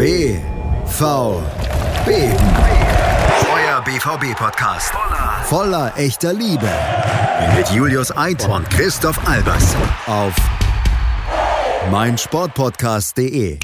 BVB. 0.00 0.40
Euer 3.52 3.84
BVB-Podcast. 3.84 4.94
Voller 5.44 5.92
echter 5.98 6.32
Liebe. 6.32 6.70
Mit 7.54 7.68
Julius 7.68 8.10
Eid 8.16 8.48
und 8.48 8.64
Christoph 8.70 9.18
Albers. 9.28 9.76
Auf 10.06 10.34
meinsportpodcast.de. 11.90 13.58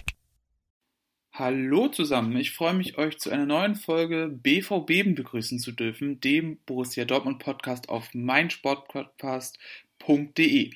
Hallo 1.33 1.89
zusammen, 1.89 2.37
ich 2.37 2.53
freue 2.53 2.75
mich, 2.75 2.99
euch 2.99 3.19
zu 3.19 3.31
einer 3.31 3.47
neuen 3.47 3.75
Folge 3.75 4.29
BVB 4.29 5.17
begrüßen 5.17 5.59
zu 5.59 5.73
dürfen, 5.73 6.21
dem 6.21 6.59
Borussia 6.67 7.07
Dortmund 7.07 7.39
Podcast 7.39 7.89
auf 7.89 8.11
meinsportpodcast.de. 8.13 10.75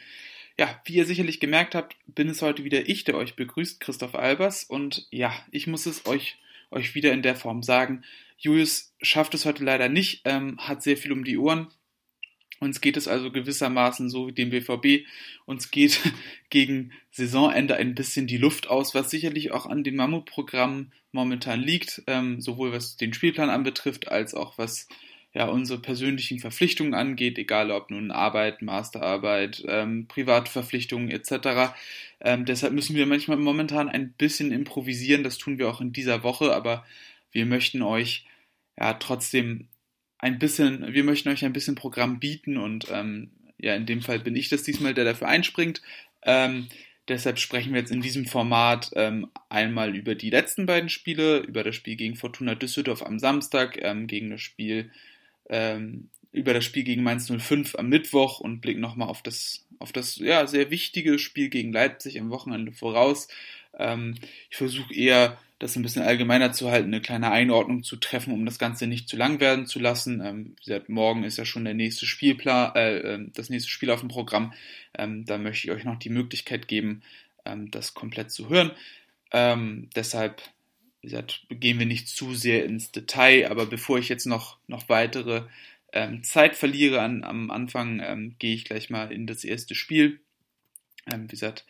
Ja, 0.60 0.78
wie 0.84 0.96
ihr 0.96 1.06
sicherlich 1.06 1.40
gemerkt 1.40 1.74
habt, 1.74 1.96
bin 2.06 2.28
es 2.28 2.42
heute 2.42 2.64
wieder 2.64 2.86
ich, 2.86 3.04
der 3.04 3.16
euch 3.16 3.34
begrüßt, 3.34 3.80
Christoph 3.80 4.14
Albers. 4.14 4.62
Und 4.62 5.06
ja, 5.10 5.32
ich 5.50 5.66
muss 5.66 5.86
es 5.86 6.04
euch, 6.04 6.36
euch 6.70 6.94
wieder 6.94 7.14
in 7.14 7.22
der 7.22 7.34
Form 7.34 7.62
sagen. 7.62 8.04
Julius 8.36 8.92
schafft 9.00 9.32
es 9.32 9.46
heute 9.46 9.64
leider 9.64 9.88
nicht, 9.88 10.20
ähm, 10.26 10.58
hat 10.58 10.82
sehr 10.82 10.98
viel 10.98 11.12
um 11.12 11.24
die 11.24 11.38
Ohren. 11.38 11.68
Uns 12.58 12.82
geht 12.82 12.98
es 12.98 13.08
also 13.08 13.32
gewissermaßen 13.32 14.10
so 14.10 14.26
wie 14.26 14.32
dem 14.32 14.50
BVB. 14.50 15.06
Uns 15.46 15.70
geht 15.70 15.98
gegen 16.50 16.92
Saisonende 17.10 17.76
ein 17.76 17.94
bisschen 17.94 18.26
die 18.26 18.36
Luft 18.36 18.68
aus, 18.68 18.94
was 18.94 19.08
sicherlich 19.08 19.52
auch 19.52 19.64
an 19.64 19.82
dem 19.82 19.96
Mammutprogramm 19.96 20.92
momentan 21.10 21.62
liegt, 21.62 22.02
ähm, 22.06 22.42
sowohl 22.42 22.70
was 22.70 22.98
den 22.98 23.14
Spielplan 23.14 23.48
anbetrifft, 23.48 24.08
als 24.08 24.34
auch 24.34 24.58
was 24.58 24.88
ja, 25.32 25.46
unsere 25.46 25.80
persönlichen 25.80 26.40
Verpflichtungen 26.40 26.94
angeht, 26.94 27.38
egal 27.38 27.70
ob 27.70 27.90
nun 27.90 28.10
Arbeit, 28.10 28.62
Masterarbeit, 28.62 29.62
ähm, 29.68 30.06
private 30.08 30.50
Verpflichtungen 30.50 31.10
etc. 31.10 31.72
Ähm, 32.20 32.44
deshalb 32.44 32.72
müssen 32.72 32.96
wir 32.96 33.06
manchmal 33.06 33.36
momentan 33.36 33.88
ein 33.88 34.12
bisschen 34.12 34.50
improvisieren, 34.50 35.22
das 35.22 35.38
tun 35.38 35.58
wir 35.58 35.68
auch 35.68 35.80
in 35.80 35.92
dieser 35.92 36.24
Woche, 36.24 36.54
aber 36.54 36.84
wir 37.30 37.46
möchten 37.46 37.82
euch 37.82 38.26
ja 38.78 38.94
trotzdem 38.94 39.68
ein 40.18 40.38
bisschen, 40.38 40.92
wir 40.92 41.04
möchten 41.04 41.28
euch 41.28 41.44
ein 41.44 41.52
bisschen 41.52 41.76
Programm 41.76 42.18
bieten 42.18 42.56
und 42.56 42.86
ähm, 42.90 43.30
ja, 43.58 43.74
in 43.74 43.86
dem 43.86 44.02
Fall 44.02 44.18
bin 44.18 44.36
ich 44.36 44.48
das 44.48 44.64
diesmal, 44.64 44.94
der 44.94 45.04
dafür 45.04 45.28
einspringt. 45.28 45.80
Ähm, 46.22 46.68
deshalb 47.08 47.38
sprechen 47.38 47.72
wir 47.72 47.80
jetzt 47.80 47.92
in 47.92 48.00
diesem 48.00 48.26
Format 48.26 48.90
ähm, 48.96 49.28
einmal 49.48 49.94
über 49.94 50.14
die 50.14 50.30
letzten 50.30 50.66
beiden 50.66 50.88
Spiele, 50.88 51.38
über 51.38 51.62
das 51.62 51.76
Spiel 51.76 51.96
gegen 51.96 52.16
Fortuna 52.16 52.54
Düsseldorf 52.54 53.02
am 53.02 53.18
Samstag, 53.18 53.78
ähm, 53.82 54.06
gegen 54.06 54.30
das 54.30 54.40
Spiel 54.40 54.90
ähm, 55.50 56.08
über 56.32 56.54
das 56.54 56.64
Spiel 56.64 56.84
gegen 56.84 57.02
Mainz 57.02 57.30
05 57.30 57.74
am 57.74 57.88
Mittwoch 57.88 58.40
und 58.40 58.60
blicken 58.60 58.80
nochmal 58.80 59.08
auf 59.08 59.22
das, 59.22 59.66
auf 59.78 59.92
das 59.92 60.16
ja, 60.16 60.46
sehr 60.46 60.70
wichtige 60.70 61.18
Spiel 61.18 61.50
gegen 61.50 61.72
Leipzig 61.72 62.18
am 62.18 62.30
Wochenende 62.30 62.72
voraus. 62.72 63.28
Ähm, 63.78 64.14
ich 64.48 64.56
versuche 64.56 64.94
eher, 64.94 65.38
das 65.58 65.76
ein 65.76 65.82
bisschen 65.82 66.02
allgemeiner 66.02 66.52
zu 66.52 66.70
halten, 66.70 66.88
eine 66.88 67.02
kleine 67.02 67.30
Einordnung 67.30 67.82
zu 67.82 67.96
treffen, 67.96 68.32
um 68.32 68.46
das 68.46 68.58
Ganze 68.58 68.86
nicht 68.86 69.08
zu 69.08 69.16
lang 69.16 69.40
werden 69.40 69.66
zu 69.66 69.78
lassen. 69.78 70.22
Ähm, 70.24 70.56
gesagt, 70.56 70.88
morgen 70.88 71.22
ist 71.22 71.36
ja 71.36 71.44
schon 71.44 71.64
der 71.64 71.74
nächste 71.74 72.06
Spielplan, 72.06 72.74
äh, 72.76 72.98
ähm, 72.98 73.32
das 73.34 73.50
nächste 73.50 73.70
Spiel 73.70 73.90
auf 73.90 74.00
dem 74.00 74.08
Programm. 74.08 74.54
Ähm, 74.96 75.26
da 75.26 75.36
möchte 75.36 75.66
ich 75.66 75.72
euch 75.72 75.84
noch 75.84 75.98
die 75.98 76.08
Möglichkeit 76.08 76.66
geben, 76.66 77.02
ähm, 77.44 77.70
das 77.70 77.92
komplett 77.92 78.30
zu 78.30 78.48
hören. 78.48 78.70
Ähm, 79.32 79.90
deshalb 79.94 80.40
wie 81.00 81.08
gesagt, 81.08 81.46
gehen 81.48 81.78
wir 81.78 81.86
nicht 81.86 82.08
zu 82.08 82.34
sehr 82.34 82.64
ins 82.64 82.92
Detail, 82.92 83.50
aber 83.50 83.66
bevor 83.66 83.98
ich 83.98 84.08
jetzt 84.08 84.26
noch, 84.26 84.58
noch 84.66 84.88
weitere 84.88 85.44
ähm, 85.92 86.22
Zeit 86.22 86.56
verliere 86.56 87.00
an, 87.00 87.24
am 87.24 87.50
Anfang, 87.50 88.00
ähm, 88.00 88.36
gehe 88.38 88.54
ich 88.54 88.64
gleich 88.64 88.90
mal 88.90 89.10
in 89.10 89.26
das 89.26 89.44
erste 89.44 89.74
Spiel. 89.74 90.20
Ähm, 91.10 91.24
wie 91.24 91.28
gesagt, 91.28 91.64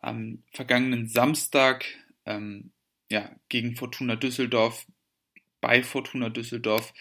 am 0.00 0.42
vergangenen 0.52 1.08
Samstag 1.08 1.84
ähm, 2.24 2.70
ja, 3.10 3.30
gegen 3.48 3.76
Fortuna 3.76 4.16
Düsseldorf, 4.16 4.86
bei 5.60 5.82
Fortuna 5.82 6.28
Düsseldorf 6.28 6.92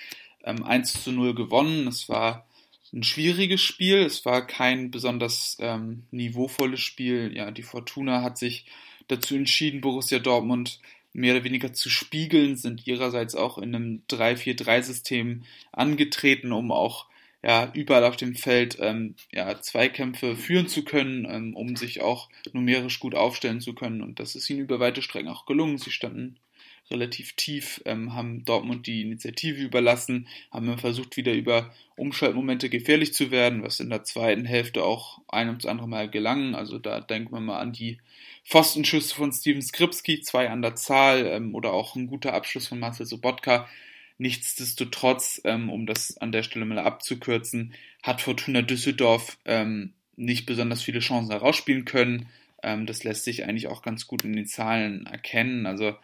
1 0.43 0.95
ähm, 0.95 1.01
zu 1.01 1.11
0 1.11 1.35
gewonnen. 1.35 1.87
Es 1.87 2.09
war 2.09 2.47
ein 2.93 3.03
schwieriges 3.03 3.61
Spiel, 3.61 3.97
es 3.97 4.25
war 4.25 4.47
kein 4.47 4.91
besonders 4.91 5.57
ähm, 5.59 6.03
niveauvolles 6.11 6.79
Spiel. 6.79 7.31
Ja, 7.35 7.51
die 7.51 7.63
Fortuna 7.63 8.23
hat 8.23 8.37
sich 8.37 8.65
dazu 9.07 9.35
entschieden, 9.35 9.81
Borussia 9.81 10.19
Dortmund 10.19 10.79
mehr 11.13 11.35
oder 11.35 11.43
weniger 11.43 11.73
zu 11.73 11.89
spiegeln, 11.89 12.55
sind 12.55 12.85
ihrerseits 12.87 13.35
auch 13.35 13.57
in 13.57 13.75
einem 13.75 14.03
3-4-3-System 14.09 15.43
angetreten, 15.71 16.51
um 16.51 16.71
auch 16.71 17.07
ja, 17.43 17.71
überall 17.73 18.03
auf 18.03 18.17
dem 18.17 18.35
Feld 18.35 18.77
ähm, 18.79 19.15
ja, 19.31 19.61
Zweikämpfe 19.61 20.35
führen 20.35 20.67
zu 20.67 20.83
können, 20.83 21.25
ähm, 21.29 21.55
um 21.55 21.75
sich 21.75 22.01
auch 22.01 22.29
numerisch 22.51 22.99
gut 22.99 23.15
aufstellen 23.15 23.61
zu 23.61 23.73
können. 23.73 24.01
Und 24.01 24.19
das 24.19 24.35
ist 24.35 24.49
ihnen 24.49 24.61
über 24.61 24.79
weite 24.79 25.01
Strecken 25.01 25.29
auch 25.29 25.45
gelungen. 25.45 25.77
Sie 25.77 25.91
standen 25.91 26.37
relativ 26.89 27.33
tief, 27.33 27.81
ähm, 27.85 28.13
haben 28.13 28.45
Dortmund 28.45 28.87
die 28.87 29.01
Initiative 29.01 29.61
überlassen, 29.61 30.27
haben 30.51 30.77
versucht, 30.77 31.17
wieder 31.17 31.33
über 31.33 31.73
Umschaltmomente 31.95 32.69
gefährlich 32.69 33.13
zu 33.13 33.31
werden, 33.31 33.63
was 33.63 33.79
in 33.79 33.89
der 33.89 34.03
zweiten 34.03 34.45
Hälfte 34.45 34.83
auch 34.83 35.19
ein 35.27 35.49
und 35.49 35.63
das 35.63 35.69
andere 35.69 35.87
Mal 35.87 36.09
gelang. 36.09 36.55
Also 36.55 36.79
da 36.79 37.01
denkt 37.01 37.31
man 37.31 37.45
mal 37.45 37.59
an 37.59 37.73
die 37.73 37.97
Pfostenschüsse 38.47 39.13
von 39.13 39.33
Steven 39.33 39.61
Skripski, 39.61 40.21
zwei 40.21 40.49
an 40.49 40.61
der 40.61 40.75
Zahl 40.75 41.25
ähm, 41.27 41.53
oder 41.53 41.73
auch 41.73 41.95
ein 41.95 42.07
guter 42.07 42.33
Abschluss 42.33 42.67
von 42.67 42.79
Marcel 42.79 43.05
Sobotka. 43.05 43.67
Nichtsdestotrotz, 44.19 45.41
ähm, 45.43 45.69
um 45.69 45.85
das 45.85 46.17
an 46.17 46.31
der 46.31 46.43
Stelle 46.43 46.63
mal 46.63 46.79
abzukürzen, 46.79 47.73
hat 48.01 48.21
Fortuna 48.21 48.61
Düsseldorf 48.61 49.37
ähm, 49.43 49.91
nicht 50.15 50.45
besonders 50.45 50.81
viele 50.81 50.99
Chancen 51.01 51.31
herausspielen 51.31 51.83
können. 51.83 52.29
Ähm, 52.63 52.85
das 52.85 53.03
lässt 53.03 53.25
sich 53.25 53.43
eigentlich 53.43 53.67
auch 53.67 53.81
ganz 53.81 54.07
gut 54.07 54.23
in 54.23 54.33
den 54.33 54.47
Zahlen 54.47 55.07
erkennen. 55.07 55.65
Also 55.65 55.97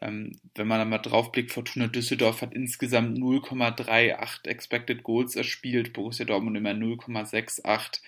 ähm, 0.00 0.32
wenn 0.56 0.66
man 0.66 0.80
da 0.80 0.84
mal 0.84 0.98
draufblickt, 0.98 1.52
Fortuna 1.52 1.86
Düsseldorf 1.86 2.42
hat 2.42 2.54
insgesamt 2.54 3.16
0,38 3.16 4.48
Expected 4.48 5.04
Goals 5.04 5.36
erspielt, 5.36 5.92
Borussia 5.92 6.24
Dortmund 6.24 6.56
immer 6.56 6.72
0,68. 6.72 8.00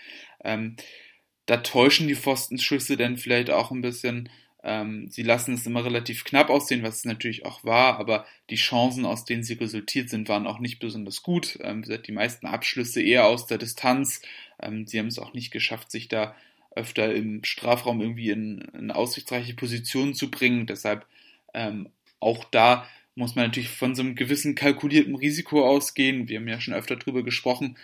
Da 1.46 1.58
täuschen 1.58 2.08
die 2.08 2.14
Pfostenschüsse 2.14 2.96
dann 2.96 3.16
vielleicht 3.16 3.50
auch 3.50 3.70
ein 3.70 3.82
bisschen. 3.82 4.28
Ähm, 4.62 5.08
sie 5.08 5.22
lassen 5.22 5.54
es 5.54 5.66
immer 5.66 5.84
relativ 5.84 6.24
knapp 6.24 6.50
aussehen, 6.50 6.82
was 6.82 6.96
es 6.96 7.04
natürlich 7.04 7.46
auch 7.46 7.62
war, 7.62 8.00
aber 8.00 8.26
die 8.50 8.56
Chancen, 8.56 9.06
aus 9.06 9.24
denen 9.24 9.44
sie 9.44 9.54
resultiert 9.54 10.10
sind, 10.10 10.28
waren 10.28 10.46
auch 10.46 10.58
nicht 10.58 10.80
besonders 10.80 11.22
gut. 11.22 11.58
Ähm, 11.62 11.84
die 12.04 12.12
meisten 12.12 12.46
Abschlüsse 12.46 13.00
eher 13.00 13.26
aus 13.26 13.46
der 13.46 13.58
Distanz. 13.58 14.22
Ähm, 14.60 14.86
sie 14.86 14.98
haben 14.98 15.06
es 15.06 15.20
auch 15.20 15.34
nicht 15.34 15.52
geschafft, 15.52 15.92
sich 15.92 16.08
da 16.08 16.34
öfter 16.74 17.14
im 17.14 17.44
Strafraum 17.44 18.00
irgendwie 18.00 18.30
in, 18.30 18.60
in 18.76 18.90
aussichtsreiche 18.90 19.54
Positionen 19.54 20.14
zu 20.14 20.30
bringen. 20.30 20.66
Deshalb 20.66 21.06
ähm, 21.54 21.88
auch 22.20 22.44
da 22.44 22.86
muss 23.14 23.34
man 23.34 23.46
natürlich 23.46 23.70
von 23.70 23.94
so 23.94 24.02
einem 24.02 24.14
gewissen 24.14 24.54
kalkulierten 24.54 25.14
Risiko 25.14 25.66
ausgehen. 25.66 26.28
Wir 26.28 26.38
haben 26.38 26.48
ja 26.48 26.60
schon 26.60 26.74
öfter 26.74 26.96
drüber 26.96 27.22
gesprochen, 27.22 27.76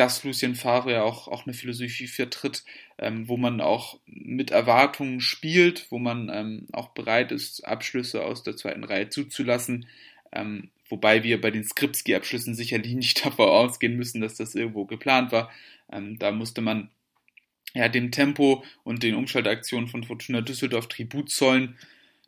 dass 0.00 0.24
Lucien 0.24 0.54
Favre 0.54 0.92
ja 0.92 1.02
auch, 1.02 1.28
auch 1.28 1.44
eine 1.44 1.52
Philosophie 1.52 2.06
vertritt, 2.06 2.64
ähm, 2.96 3.28
wo 3.28 3.36
man 3.36 3.60
auch 3.60 4.00
mit 4.06 4.50
Erwartungen 4.50 5.20
spielt, 5.20 5.86
wo 5.90 5.98
man 5.98 6.30
ähm, 6.32 6.66
auch 6.72 6.88
bereit 6.88 7.32
ist, 7.32 7.66
Abschlüsse 7.66 8.24
aus 8.24 8.42
der 8.42 8.56
zweiten 8.56 8.82
Reihe 8.82 9.10
zuzulassen. 9.10 9.86
Ähm, 10.32 10.70
wobei 10.88 11.22
wir 11.22 11.38
bei 11.38 11.50
den 11.50 11.64
Skripski-Abschlüssen 11.64 12.54
sicherlich 12.54 12.94
nicht 12.94 13.26
davon 13.26 13.50
ausgehen 13.50 13.94
müssen, 13.94 14.22
dass 14.22 14.36
das 14.36 14.54
irgendwo 14.54 14.86
geplant 14.86 15.32
war. 15.32 15.50
Ähm, 15.92 16.18
da 16.18 16.32
musste 16.32 16.62
man 16.62 16.88
ja 17.74 17.90
dem 17.90 18.10
Tempo 18.10 18.64
und 18.84 19.02
den 19.02 19.14
Umschaltaktionen 19.14 19.86
von 19.86 20.04
Fortuna 20.04 20.40
Düsseldorf 20.40 20.88
Tribut 20.88 21.28
zollen. 21.28 21.76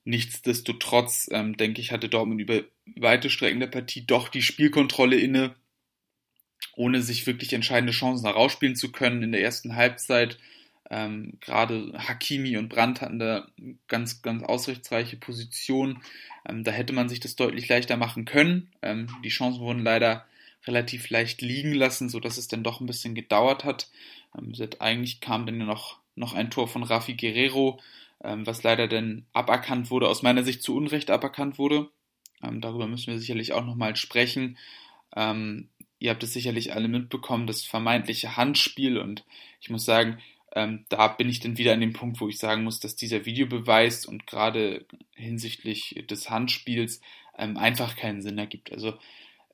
Nichtsdestotrotz, 0.05 1.31
ähm, 1.33 1.57
denke 1.57 1.81
ich, 1.81 1.91
hatte 1.91 2.11
Dortmund 2.11 2.43
über 2.43 2.65
weite 2.97 3.31
Strecken 3.31 3.61
der 3.61 3.69
Partie 3.69 4.05
doch 4.05 4.29
die 4.29 4.43
Spielkontrolle 4.43 5.17
inne 5.17 5.55
ohne 6.77 7.03
sich 7.03 7.27
wirklich 7.27 7.53
entscheidende 7.53 7.93
Chancen 7.93 8.27
herausspielen 8.27 8.77
zu 8.77 8.93
können 8.93 9.23
in 9.23 9.33
der 9.33 9.43
ersten 9.43 9.77
Halbzeit. 9.77 10.39
Ähm, 10.91 11.39
Gerade 11.41 11.93
Hakimi 11.97 12.57
und 12.57 12.69
Brandt 12.69 13.01
hatten 13.01 13.19
da 13.19 13.47
ganz, 13.89 14.23
ganz 14.23 14.43
aussichtsreiche 14.43 15.17
Positionen. 15.17 16.03
Ähm, 16.47 16.65
da 16.65 16.71
hätte 16.71 16.93
man 16.93 17.09
sich 17.09 17.21
das 17.21 17.37
deutlich 17.37 17.69
leichter 17.69 17.97
machen 17.97 18.25
können. 18.25 18.71
Ähm, 18.83 19.09
die 19.25 19.31
Chancen 19.31 19.61
wurden 19.61 19.85
leider 19.85 20.27
relativ 20.67 21.11
leicht 21.11 21.43
liegen 21.43 21.73
lassen, 21.73 22.09
sodass 22.09 22.39
es 22.39 22.49
dann 22.49 22.63
doch 22.63 22.81
ein 22.81 22.87
bisschen 22.87 23.15
gedauert 23.15 23.65
hat. 23.65 23.89
Ähm, 24.37 24.53
eigentlich 24.79 25.21
kam 25.21 25.47
dann 25.47 25.59
noch, 25.59 25.99
noch 26.15 26.35
ein 26.35 26.51
Tor 26.51 26.69
von 26.69 26.83
Rafi 26.83 27.15
Guerrero, 27.15 27.81
ähm, 28.23 28.47
was 28.47 28.63
leider 28.63 28.89
dann 28.89 29.27
aberkannt 29.33 29.91
wurde, 29.91 30.09
aus 30.09 30.23
meiner 30.23 30.45
Sicht 30.45 30.63
zu 30.63 30.77
Unrecht 30.77 31.11
aberkannt 31.11 31.59
wurde. 31.59 31.89
Ähm, 32.43 32.61
darüber 32.61 32.87
müssen 32.87 33.09
wir 33.09 33.19
sicherlich 33.19 33.53
auch 33.53 33.65
nochmal 33.65 33.97
sprechen. 33.97 34.59
Ähm, 35.15 35.69
Ihr 36.03 36.11
habt 36.11 36.25
es 36.25 36.33
sicherlich 36.33 36.75
alle 36.75 36.89
mitbekommen, 36.89 37.47
das 37.47 37.63
vermeintliche 37.63 38.37
Handspiel. 38.37 38.99
Und 38.99 39.25
ich 39.61 39.71
muss 39.71 39.85
sagen, 39.85 40.19
ähm, 40.53 40.85
da 40.89 41.07
bin 41.07 41.29
ich 41.29 41.39
dann 41.39 41.59
wieder 41.59 41.75
an 41.75 41.81
dem 41.81 41.93
Punkt, 41.93 42.21
wo 42.21 42.29
ich 42.29 42.39
sagen 42.39 42.65
muss, 42.65 42.81
dass 42.81 42.97
dieser 42.97 43.25
Videobeweis 43.25 44.05
und 44.05 44.27
gerade 44.27 44.85
hinsichtlich 45.15 46.05
des 46.11 46.29
Handspiels 46.29 47.01
ähm, 47.39 47.57
einfach 47.57 47.95
keinen 47.95 48.21
Sinn 48.21 48.37
ergibt. 48.37 48.73
Also 48.73 48.95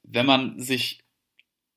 wenn 0.04 0.24
man 0.24 0.58
sich 0.58 1.00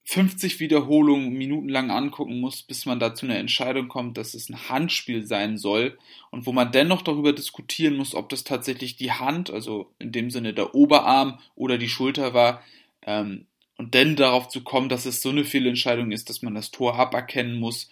50 0.06 0.62
Wiederholungen 0.62 1.33
minutenlang 1.33 1.91
angucken 1.91 2.39
muss, 2.39 2.63
bis 2.63 2.85
man 2.85 2.97
da 2.97 3.13
zu 3.13 3.25
einer 3.25 3.39
Entscheidung 3.39 3.89
kommt, 3.89 4.18
dass 4.18 4.33
es 4.33 4.47
ein 4.47 4.69
Handspiel 4.69 5.25
sein 5.25 5.57
soll 5.57 5.97
und 6.29 6.45
wo 6.45 6.53
man 6.53 6.71
dennoch 6.71 7.01
darüber 7.01 7.33
diskutieren 7.33 7.97
muss, 7.97 8.15
ob 8.15 8.29
das 8.29 8.45
tatsächlich 8.45 8.95
die 8.95 9.12
Hand, 9.12 9.51
also 9.51 9.91
in 10.00 10.13
dem 10.13 10.31
Sinne 10.31 10.53
der 10.53 10.73
Oberarm 10.75 11.39
oder 11.56 11.77
die 11.77 11.89
Schulter 11.89 12.33
war, 12.33 12.63
ähm, 13.01 13.47
und 13.81 13.95
dann 13.95 14.16
darauf 14.16 14.48
zu 14.48 14.62
kommen, 14.62 14.89
dass 14.89 15.07
es 15.07 15.24
so 15.24 15.30
eine 15.30 15.44
Fehlentscheidung 15.44 16.12
ist, 16.12 16.30
dass 16.30 16.44
man 16.44 16.54
das 16.54 16.69
Tor 16.69 17.00
aberkennen 17.00 17.60
muss, 17.60 17.89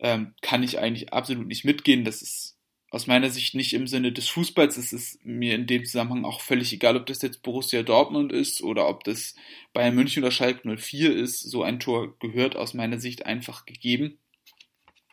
ähm, 0.00 0.34
kann 0.42 0.62
ich 0.62 0.78
eigentlich 0.78 1.14
absolut 1.14 1.46
nicht 1.46 1.64
mitgehen. 1.64 2.04
Das 2.04 2.20
ist 2.20 2.58
aus 2.90 3.06
meiner 3.06 3.30
Sicht 3.30 3.54
nicht 3.54 3.72
im 3.72 3.86
Sinne 3.86 4.12
des 4.12 4.28
Fußballs. 4.28 4.76
Es 4.76 4.92
ist 4.92 5.24
mir 5.24 5.54
in 5.54 5.66
dem 5.66 5.86
Zusammenhang 5.86 6.26
auch 6.26 6.42
völlig 6.42 6.74
egal, 6.74 6.98
ob 6.98 7.06
das 7.06 7.22
jetzt 7.22 7.42
Borussia 7.42 7.82
Dortmund 7.82 8.32
ist 8.32 8.62
oder 8.62 8.86
ob 8.86 9.02
das 9.04 9.34
Bayern 9.72 9.94
München 9.94 10.22
oder 10.22 10.30
Schalke 10.30 10.76
04 10.76 11.16
ist. 11.16 11.40
So 11.40 11.62
ein 11.62 11.80
Tor 11.80 12.18
gehört 12.18 12.54
aus 12.54 12.74
meiner 12.74 13.00
Sicht 13.00 13.24
einfach 13.24 13.64
gegeben. 13.64 14.18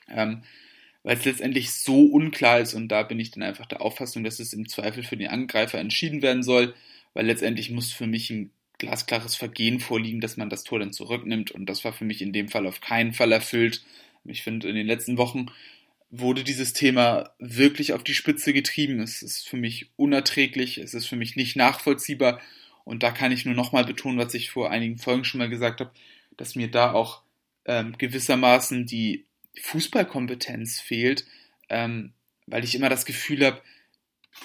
Ähm, 0.10 0.44
weil 1.04 1.16
es 1.16 1.24
letztendlich 1.24 1.72
so 1.72 2.04
unklar 2.08 2.60
ist 2.60 2.74
und 2.74 2.90
da 2.90 3.04
bin 3.04 3.18
ich 3.18 3.32
dann 3.32 3.44
einfach 3.44 3.66
der 3.66 3.82
Auffassung, 3.82 4.26
dass 4.26 4.40
es 4.40 4.52
im 4.52 4.68
Zweifel 4.68 5.04
für 5.04 5.16
den 5.16 5.30
Angreifer 5.30 5.80
entschieden 5.80 6.22
werden 6.22 6.44
soll, 6.44 6.76
weil 7.14 7.28
letztendlich 7.28 7.72
muss 7.72 7.94
für 7.94 8.08
mich 8.08 8.30
ein 8.30 8.52
glasklares 8.86 9.36
Vergehen 9.36 9.80
vorliegen, 9.80 10.22
dass 10.22 10.38
man 10.38 10.50
das 10.50 10.64
Tor 10.64 10.80
dann 10.80 10.94
zurücknimmt 10.94 11.52
und 11.52 11.68
das 11.68 11.84
war 11.84 11.94
für 11.94 12.06
mich 12.06 12.22
in 12.22 12.34
dem 12.34 12.50
Fall 12.50 12.66
auf 12.68 12.82
keinen 12.82 13.14
Fall 13.14 13.32
erfüllt. 13.32 13.84
Ich 14.24 14.44
finde, 14.44 14.70
in 14.70 14.76
den 14.76 14.88
letzten 14.88 15.18
Wochen 15.18 15.48
wurde 16.10 16.44
dieses 16.44 16.74
Thema 16.74 17.32
wirklich 17.40 17.94
auf 17.94 18.04
die 18.04 18.14
Spitze 18.14 18.54
getrieben. 18.54 19.00
Es 19.00 19.22
ist 19.22 19.48
für 19.48 19.58
mich 19.58 19.90
unerträglich, 19.96 20.78
es 20.78 20.94
ist 20.94 21.08
für 21.08 21.16
mich 21.16 21.36
nicht 21.36 21.56
nachvollziehbar. 21.56 22.42
Und 22.84 23.04
da 23.04 23.12
kann 23.12 23.32
ich 23.32 23.46
nur 23.46 23.56
nochmal 23.56 23.86
betonen, 23.86 24.18
was 24.18 24.34
ich 24.34 24.52
vor 24.52 24.72
einigen 24.72 24.98
Folgen 24.98 25.26
schon 25.26 25.40
mal 25.40 25.50
gesagt 25.50 25.80
habe, 25.80 25.92
dass 26.38 26.56
mir 26.56 26.70
da 26.70 26.92
auch 26.92 27.22
ähm, 27.66 27.98
gewissermaßen 27.98 28.86
die 28.86 29.26
Fußballkompetenz 29.60 30.80
fehlt, 30.80 31.26
ähm, 31.70 32.14
weil 32.46 32.64
ich 32.64 32.76
immer 32.76 32.90
das 32.90 33.06
Gefühl 33.06 33.46
habe, 33.46 33.62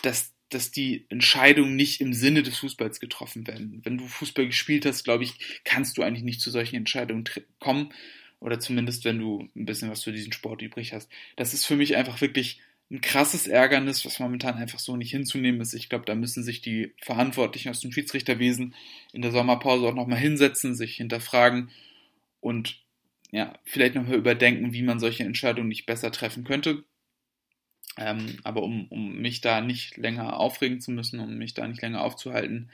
dass, 0.02 0.32
dass 0.50 0.70
die 0.70 1.06
Entscheidungen 1.08 1.76
nicht 1.76 2.00
im 2.00 2.12
Sinne 2.12 2.43
des 2.43 2.58
Fußballs 2.58 3.00
getroffen 3.00 3.47
werden. 3.47 3.81
Wenn 3.85 3.99
du 3.99 4.06
Fußball 4.06 4.47
gespielt 4.47 4.85
hast, 4.87 5.05
glaube 5.05 5.25
ich, 5.25 5.62
kannst 5.64 5.97
du 5.97 6.02
eigentlich 6.02 6.25
nicht 6.25 6.41
zu 6.41 6.50
solchen 6.50 6.76
Entscheidungen 6.76 7.25
kommen 7.58 7.93
oder 8.41 8.58
zumindest 8.58 9.05
wenn 9.05 9.19
du 9.19 9.49
ein 9.55 9.67
bisschen 9.67 9.91
was 9.91 10.05
für 10.05 10.12
diesen 10.12 10.32
Sport 10.32 10.62
übrig 10.62 10.93
hast. 10.93 11.11
Das 11.37 11.55
ist 11.55 11.67
für 11.67 11.76
mich 11.76 11.97
einfach 11.97 12.20
wirklich 12.20 12.61
ein 12.91 13.00
krasses 13.00 13.47
Ärgernis, 13.47 14.05
was 14.05 14.19
momentan 14.19 14.56
einfach 14.56 14.81
so 14.81 14.97
nicht 14.97 15.12
hinzunehmen 15.12 15.61
ist. 15.61 15.75
Ich 15.75 15.88
glaube, 15.88 16.05
da 16.06 16.14
müssen 16.14 16.43
sich 16.43 16.61
die 16.61 16.93
Verantwortlichen 17.00 17.69
aus 17.69 17.81
dem 17.81 17.93
Schiedsrichterwesen 17.93 18.75
in 19.12 19.23
der 19.23 19.31
Sommerpause 19.31 19.87
auch 19.87 19.94
nochmal 19.94 20.19
hinsetzen, 20.19 20.75
sich 20.75 20.97
hinterfragen 20.97 21.70
und 22.41 22.82
ja, 23.31 23.58
vielleicht 23.64 23.94
nochmal 23.94 24.17
überdenken, 24.17 24.73
wie 24.73 24.82
man 24.82 24.99
solche 24.99 25.23
Entscheidungen 25.23 25.69
nicht 25.69 25.87
besser 25.87 26.11
treffen 26.11 26.43
könnte. 26.44 26.85
Ähm, 28.00 28.38
aber 28.44 28.62
um, 28.62 28.87
um 28.88 29.19
mich 29.20 29.43
da 29.43 29.61
nicht 29.61 29.99
länger 29.99 30.41
aufregen 30.41 30.81
zu 30.81 30.91
müssen, 30.91 31.20
um 31.20 31.37
mich 31.37 31.52
da 31.52 31.69
nicht 31.69 31.82
länger 31.82 32.02
aufzuhalten, 32.02 32.70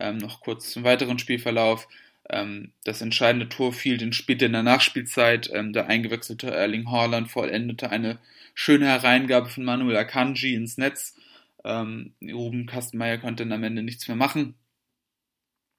ähm, 0.00 0.18
noch 0.18 0.40
kurz 0.40 0.72
zum 0.72 0.82
weiteren 0.82 1.20
Spielverlauf. 1.20 1.88
Ähm, 2.28 2.72
das 2.82 3.00
entscheidende 3.00 3.48
Tor 3.48 3.72
fiel 3.72 3.98
dann 3.98 4.12
später 4.12 4.46
in 4.46 4.52
der 4.52 4.64
Nachspielzeit. 4.64 5.48
Ähm, 5.52 5.72
der 5.72 5.86
eingewechselte 5.86 6.50
Erling 6.50 6.90
Haaland 6.90 7.30
vollendete 7.30 7.90
eine 7.90 8.18
schöne 8.54 8.86
Hereingabe 8.86 9.48
von 9.48 9.64
Manuel 9.64 9.96
Akanji 9.96 10.54
ins 10.54 10.76
Netz. 10.76 11.16
Ähm, 11.64 12.14
Ruben 12.20 12.66
Kastenmeier 12.66 13.18
konnte 13.18 13.44
dann 13.44 13.52
am 13.52 13.62
Ende 13.62 13.82
nichts 13.84 14.08
mehr 14.08 14.16
machen. 14.16 14.54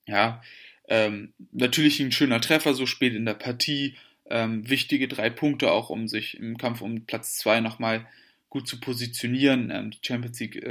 Ja, 0.07 0.41
ähm, 0.87 1.33
natürlich 1.51 1.99
ein 1.99 2.13
schöner 2.13 2.39
Treffer 2.39 2.73
so 2.73 2.85
spät 2.85 3.13
in 3.13 3.25
der 3.25 3.33
Partie. 3.33 3.95
Wichtige 4.27 5.07
drei 5.07 5.29
Punkte 5.29 5.71
auch, 5.71 5.91
um 5.91 6.07
sich 6.07 6.39
im 6.39 6.57
Kampf 6.57 6.81
um 6.81 7.05
Platz 7.05 7.37
zwei 7.37 7.59
nochmal 7.59 8.07
gut 8.55 8.69
zu 8.69 8.79
positionieren. 8.79 9.69
Ähm, 9.69 9.91
die 9.91 9.99
Champions 10.01 10.39
League 10.39 10.65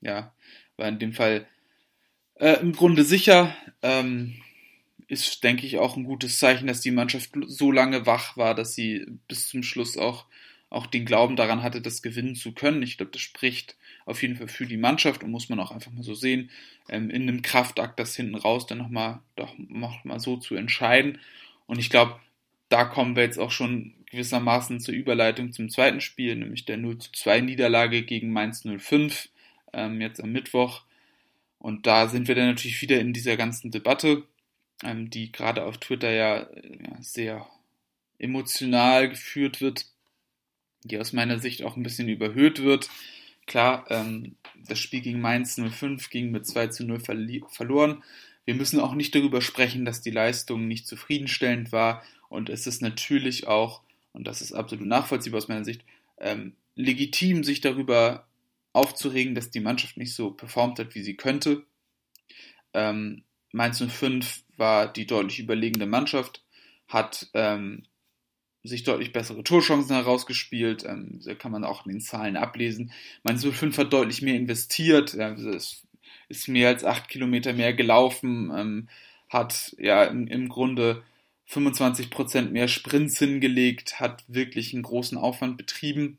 ja, 0.00 0.32
war 0.78 0.88
in 0.88 0.98
dem 0.98 1.12
Fall 1.12 1.46
äh, 2.36 2.58
im 2.60 2.72
Grunde 2.72 3.04
sicher. 3.04 3.54
Ähm, 3.82 4.40
ist, 5.06 5.44
denke 5.44 5.66
ich, 5.66 5.76
auch 5.76 5.98
ein 5.98 6.04
gutes 6.04 6.38
Zeichen, 6.38 6.66
dass 6.66 6.80
die 6.80 6.90
Mannschaft 6.90 7.32
so 7.46 7.70
lange 7.70 8.06
wach 8.06 8.38
war, 8.38 8.54
dass 8.54 8.74
sie 8.74 9.06
bis 9.28 9.48
zum 9.48 9.62
Schluss 9.62 9.98
auch, 9.98 10.24
auch 10.70 10.86
den 10.86 11.04
Glauben 11.04 11.36
daran 11.36 11.62
hatte, 11.62 11.82
das 11.82 12.00
gewinnen 12.00 12.36
zu 12.36 12.52
können. 12.52 12.82
Ich 12.82 12.96
glaube, 12.96 13.12
das 13.12 13.20
spricht 13.20 13.76
auf 14.06 14.22
jeden 14.22 14.36
Fall 14.36 14.48
für 14.48 14.64
die 14.64 14.78
Mannschaft 14.78 15.22
und 15.22 15.30
muss 15.30 15.50
man 15.50 15.60
auch 15.60 15.72
einfach 15.72 15.92
mal 15.92 16.02
so 16.02 16.14
sehen, 16.14 16.50
ähm, 16.88 17.10
in 17.10 17.22
einem 17.22 17.42
Kraftakt 17.42 18.00
das 18.00 18.16
hinten 18.16 18.34
raus 18.34 18.66
dann 18.66 18.78
nochmal 18.78 19.20
doch 19.36 19.54
noch 19.58 20.00
so 20.18 20.38
zu 20.38 20.54
entscheiden. 20.54 21.18
Und 21.66 21.78
ich 21.80 21.90
glaube, 21.90 22.18
da 22.70 22.86
kommen 22.86 23.14
wir 23.14 23.24
jetzt 23.24 23.38
auch 23.38 23.50
schon 23.50 23.92
gewissermaßen 24.10 24.80
zur 24.80 24.94
Überleitung 24.94 25.52
zum 25.52 25.68
zweiten 25.68 26.00
Spiel, 26.00 26.36
nämlich 26.36 26.64
der 26.64 26.76
0 26.76 26.98
zu 26.98 27.12
2 27.12 27.40
Niederlage 27.40 28.02
gegen 28.02 28.32
Mainz 28.32 28.64
05, 28.64 29.28
ähm, 29.72 30.00
jetzt 30.00 30.22
am 30.22 30.32
Mittwoch. 30.32 30.82
Und 31.58 31.86
da 31.86 32.08
sind 32.08 32.28
wir 32.28 32.34
dann 32.34 32.48
natürlich 32.48 32.80
wieder 32.82 33.00
in 33.00 33.12
dieser 33.12 33.36
ganzen 33.36 33.70
Debatte 33.70 34.24
ähm, 34.82 35.10
die 35.10 35.32
gerade 35.32 35.64
auf 35.64 35.78
Twitter 35.78 36.10
ja, 36.10 36.40
ja, 36.40 36.96
sehr 37.00 37.46
emotional 38.18 39.08
geführt 39.10 39.60
wird, 39.60 39.86
die 40.84 40.98
aus 40.98 41.12
meiner 41.12 41.38
Sicht 41.38 41.62
auch 41.62 41.76
ein 41.76 41.82
bisschen 41.82 42.08
überhöht 42.08 42.62
wird. 42.62 42.88
Klar, 43.46 43.86
ähm, 43.90 44.36
das 44.66 44.78
Spiel 44.78 45.00
gegen 45.00 45.20
Mainz 45.20 45.56
05 45.56 46.10
ging 46.10 46.30
mit 46.30 46.46
2 46.46 46.68
zu 46.68 46.84
0 46.84 47.00
verloren. 47.00 48.02
Wir 48.44 48.54
müssen 48.54 48.80
auch 48.80 48.94
nicht 48.94 49.14
darüber 49.14 49.40
sprechen, 49.40 49.84
dass 49.84 50.02
die 50.02 50.10
Leistung 50.10 50.68
nicht 50.68 50.86
zufriedenstellend 50.86 51.72
war. 51.72 52.02
Und 52.28 52.48
es 52.48 52.66
ist 52.66 52.82
natürlich 52.82 53.46
auch, 53.46 53.82
und 54.16 54.26
das 54.26 54.40
ist 54.40 54.52
absolut 54.52 54.86
nachvollziehbar 54.86 55.38
aus 55.38 55.48
meiner 55.48 55.64
Sicht, 55.64 55.84
ähm, 56.18 56.54
legitim, 56.74 57.44
sich 57.44 57.60
darüber 57.60 58.26
aufzuregen, 58.72 59.34
dass 59.34 59.50
die 59.50 59.60
Mannschaft 59.60 59.96
nicht 59.96 60.14
so 60.14 60.30
performt 60.30 60.78
hat, 60.78 60.94
wie 60.94 61.02
sie 61.02 61.16
könnte. 61.16 61.64
Ähm, 62.74 63.22
Mainz 63.52 63.82
05 63.82 64.42
war 64.56 64.92
die 64.92 65.06
deutlich 65.06 65.38
überlegene 65.38 65.86
Mannschaft, 65.86 66.44
hat 66.88 67.28
ähm, 67.34 67.84
sich 68.64 68.84
deutlich 68.84 69.12
bessere 69.12 69.44
Torchancen 69.44 69.94
herausgespielt. 69.94 70.84
Ähm, 70.84 71.20
kann 71.38 71.52
man 71.52 71.64
auch 71.64 71.86
in 71.86 71.92
den 71.92 72.00
Zahlen 72.00 72.36
ablesen. 72.36 72.92
Mainz 73.22 73.44
05 73.44 73.78
hat 73.78 73.92
deutlich 73.92 74.22
mehr 74.22 74.34
investiert, 74.34 75.14
ja, 75.14 75.28
ist, 75.30 75.86
ist 76.28 76.48
mehr 76.48 76.68
als 76.68 76.84
acht 76.84 77.08
Kilometer 77.08 77.52
mehr 77.52 77.72
gelaufen, 77.72 78.52
ähm, 78.54 78.88
hat 79.28 79.74
ja 79.78 80.04
im, 80.04 80.26
im 80.26 80.48
Grunde 80.48 81.02
25% 81.50 82.50
mehr 82.50 82.68
Sprints 82.68 83.18
hingelegt, 83.18 84.00
hat 84.00 84.24
wirklich 84.28 84.74
einen 84.74 84.82
großen 84.82 85.16
Aufwand 85.16 85.56
betrieben 85.56 86.18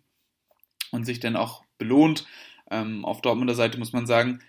und 0.91 1.05
sich 1.05 1.19
dann 1.19 1.35
auch 1.35 1.63
belohnt. 1.77 2.25
Ähm, 2.71 3.05
auf 3.05 3.21
Dortmunder 3.21 3.55
Seite 3.55 3.77
muss 3.77 3.93
man 3.93 4.07
sagen, 4.07 4.39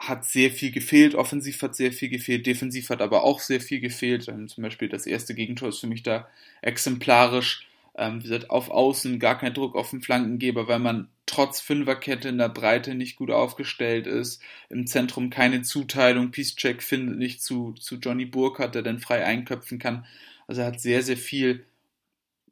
hat 0.00 0.24
sehr 0.24 0.50
viel 0.50 0.70
gefehlt, 0.70 1.14
offensiv 1.14 1.60
hat 1.62 1.76
sehr 1.76 1.92
viel 1.92 2.08
gefehlt, 2.08 2.46
defensiv 2.46 2.88
hat 2.88 3.02
aber 3.02 3.22
auch 3.22 3.40
sehr 3.40 3.60
viel 3.60 3.80
gefehlt. 3.80 4.28
Ähm, 4.28 4.48
zum 4.48 4.62
Beispiel 4.62 4.88
das 4.88 5.06
erste 5.06 5.34
Gegentor 5.34 5.68
ist 5.68 5.80
für 5.80 5.86
mich 5.86 6.02
da 6.02 6.28
exemplarisch. 6.62 7.66
Ähm, 7.96 8.20
wie 8.20 8.28
gesagt, 8.28 8.50
auf 8.50 8.70
Außen 8.70 9.18
gar 9.18 9.38
kein 9.38 9.54
Druck 9.54 9.74
auf 9.76 9.90
den 9.90 10.02
Flankengeber, 10.02 10.68
weil 10.68 10.78
man 10.78 11.08
trotz 11.26 11.60
Fünferkette 11.60 12.28
in 12.28 12.38
der 12.38 12.48
Breite 12.48 12.94
nicht 12.94 13.16
gut 13.16 13.30
aufgestellt 13.30 14.06
ist. 14.06 14.42
Im 14.68 14.86
Zentrum 14.86 15.30
keine 15.30 15.62
Zuteilung. 15.62 16.30
Peacecheck 16.30 16.82
findet 16.82 17.18
nicht 17.18 17.42
zu, 17.42 17.72
zu 17.74 17.96
Johnny 17.96 18.26
Burkhardt, 18.26 18.74
der 18.74 18.82
dann 18.82 18.98
frei 18.98 19.24
einköpfen 19.24 19.78
kann. 19.78 20.06
Also 20.46 20.62
hat 20.64 20.80
sehr, 20.80 21.02
sehr 21.02 21.16
viel 21.16 21.66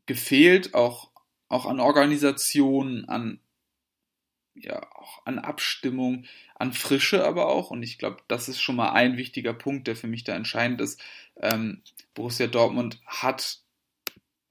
gefehlt, 0.06 0.74
auch, 0.74 1.10
auch 1.48 1.66
an 1.66 1.80
Organisation, 1.80 3.04
an 3.06 3.40
ja 4.62 4.82
auch 4.96 5.24
an 5.24 5.38
Abstimmung, 5.38 6.24
an 6.56 6.72
Frische 6.72 7.24
aber 7.24 7.48
auch. 7.48 7.70
Und 7.70 7.82
ich 7.82 7.98
glaube, 7.98 8.18
das 8.28 8.48
ist 8.48 8.60
schon 8.60 8.76
mal 8.76 8.90
ein 8.90 9.16
wichtiger 9.16 9.54
Punkt, 9.54 9.86
der 9.86 9.96
für 9.96 10.06
mich 10.06 10.24
da 10.24 10.34
entscheidend 10.34 10.80
ist. 10.80 11.00
Ähm, 11.40 11.82
Borussia 12.14 12.46
Dortmund 12.46 13.00
hat 13.06 13.60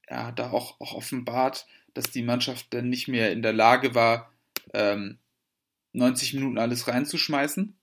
ja 0.10 0.32
da 0.32 0.52
auch, 0.52 0.80
auch 0.80 0.94
offenbart, 0.94 1.68
dass 1.94 2.12
die 2.12 2.24
Mannschaft 2.24 2.68
dann 2.72 2.90
nicht 2.90 3.08
mehr 3.08 3.32
in 3.32 3.42
der 3.42 3.54
Lage 3.54 3.96
war, 3.96 4.32
ähm, 4.74 5.18
90 5.94 6.34
Minuten 6.36 6.58
alles 6.58 6.88
reinzuschmeißen. 6.88 7.76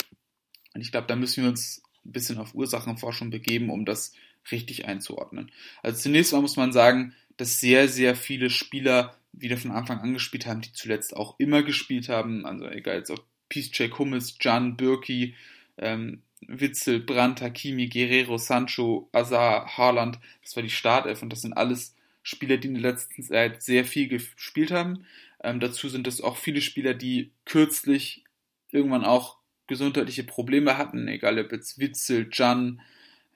Und 0.75 0.81
ich 0.81 0.90
glaube, 0.90 1.07
da 1.07 1.16
müssen 1.16 1.43
wir 1.43 1.50
uns 1.50 1.83
ein 2.04 2.12
bisschen 2.12 2.38
auf 2.38 2.54
Ursachenforschung 2.54 3.31
begeben, 3.31 3.71
um 3.71 3.85
das 3.85 4.12
richtig 4.50 4.87
einzuordnen. 4.87 5.50
Also 5.83 6.02
zunächst 6.02 6.33
mal 6.33 6.40
muss 6.43 6.57
man 6.57 6.73
sagen, 6.73 7.14
dass 7.37 7.61
sehr, 7.61 7.88
sehr 7.88 8.14
viele 8.14 8.50
Spieler 8.50 9.16
wieder 9.33 9.57
von 9.57 9.73
Anfang 9.73 10.00
an 10.00 10.12
gespielt 10.12 10.47
haben, 10.47 10.61
die 10.61 10.73
zuletzt 10.73 11.16
auch 11.16 11.38
immer 11.38 11.62
gespielt 11.62 12.09
haben. 12.09 12.47
Also 12.47 12.69
egal 12.69 12.99
jetzt 12.99 13.11
ob 13.11 13.25
Peacecheck, 13.49 13.99
Hummels, 13.99 14.37
Jan, 14.40 14.76
Birki, 14.76 15.35
ähm, 15.78 16.23
Witzel, 16.47 17.00
Brandt, 17.00 17.40
Hakimi, 17.40 17.88
Guerrero, 17.88 18.38
Sancho, 18.38 19.09
Azar, 19.12 19.76
Haaland. 19.76 20.19
Das 20.43 20.54
war 20.57 20.62
die 20.62 20.71
Startelf 20.71 21.23
und 21.23 21.33
das 21.33 21.40
sind 21.40 21.54
alles 21.54 21.94
Spieler, 22.25 22.57
die 22.57 22.69
in 22.69 22.75
der 22.75 22.90
letzten 22.90 23.23
Zeit 23.23 23.62
sehr 23.62 23.85
viel 23.85 24.09
gespielt 24.09 24.73
haben. 24.73 25.04
Ähm, 25.43 25.61
dazu 25.61 25.88
sind 25.88 26.09
es 26.09 26.21
auch 26.21 26.37
viele 26.37 26.62
Spieler, 26.62 26.95
die 26.95 27.31
kürzlich 27.45 28.25
irgendwann 28.73 29.04
auch 29.04 29.37
gesundheitliche 29.66 30.25
Probleme 30.25 30.76
hatten, 30.76 31.07
egal 31.07 31.38
ob 31.38 31.52
jetzt 31.52 31.78
Witzel, 31.78 32.28
Jan, 32.33 32.81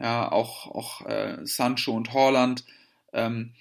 ja, 0.00 0.33
auch, 0.33 0.66
auch 0.66 1.07
äh, 1.07 1.38
Sancho 1.45 1.92
und 1.92 2.12
Holland. 2.12 2.64
Ähm, 3.12 3.52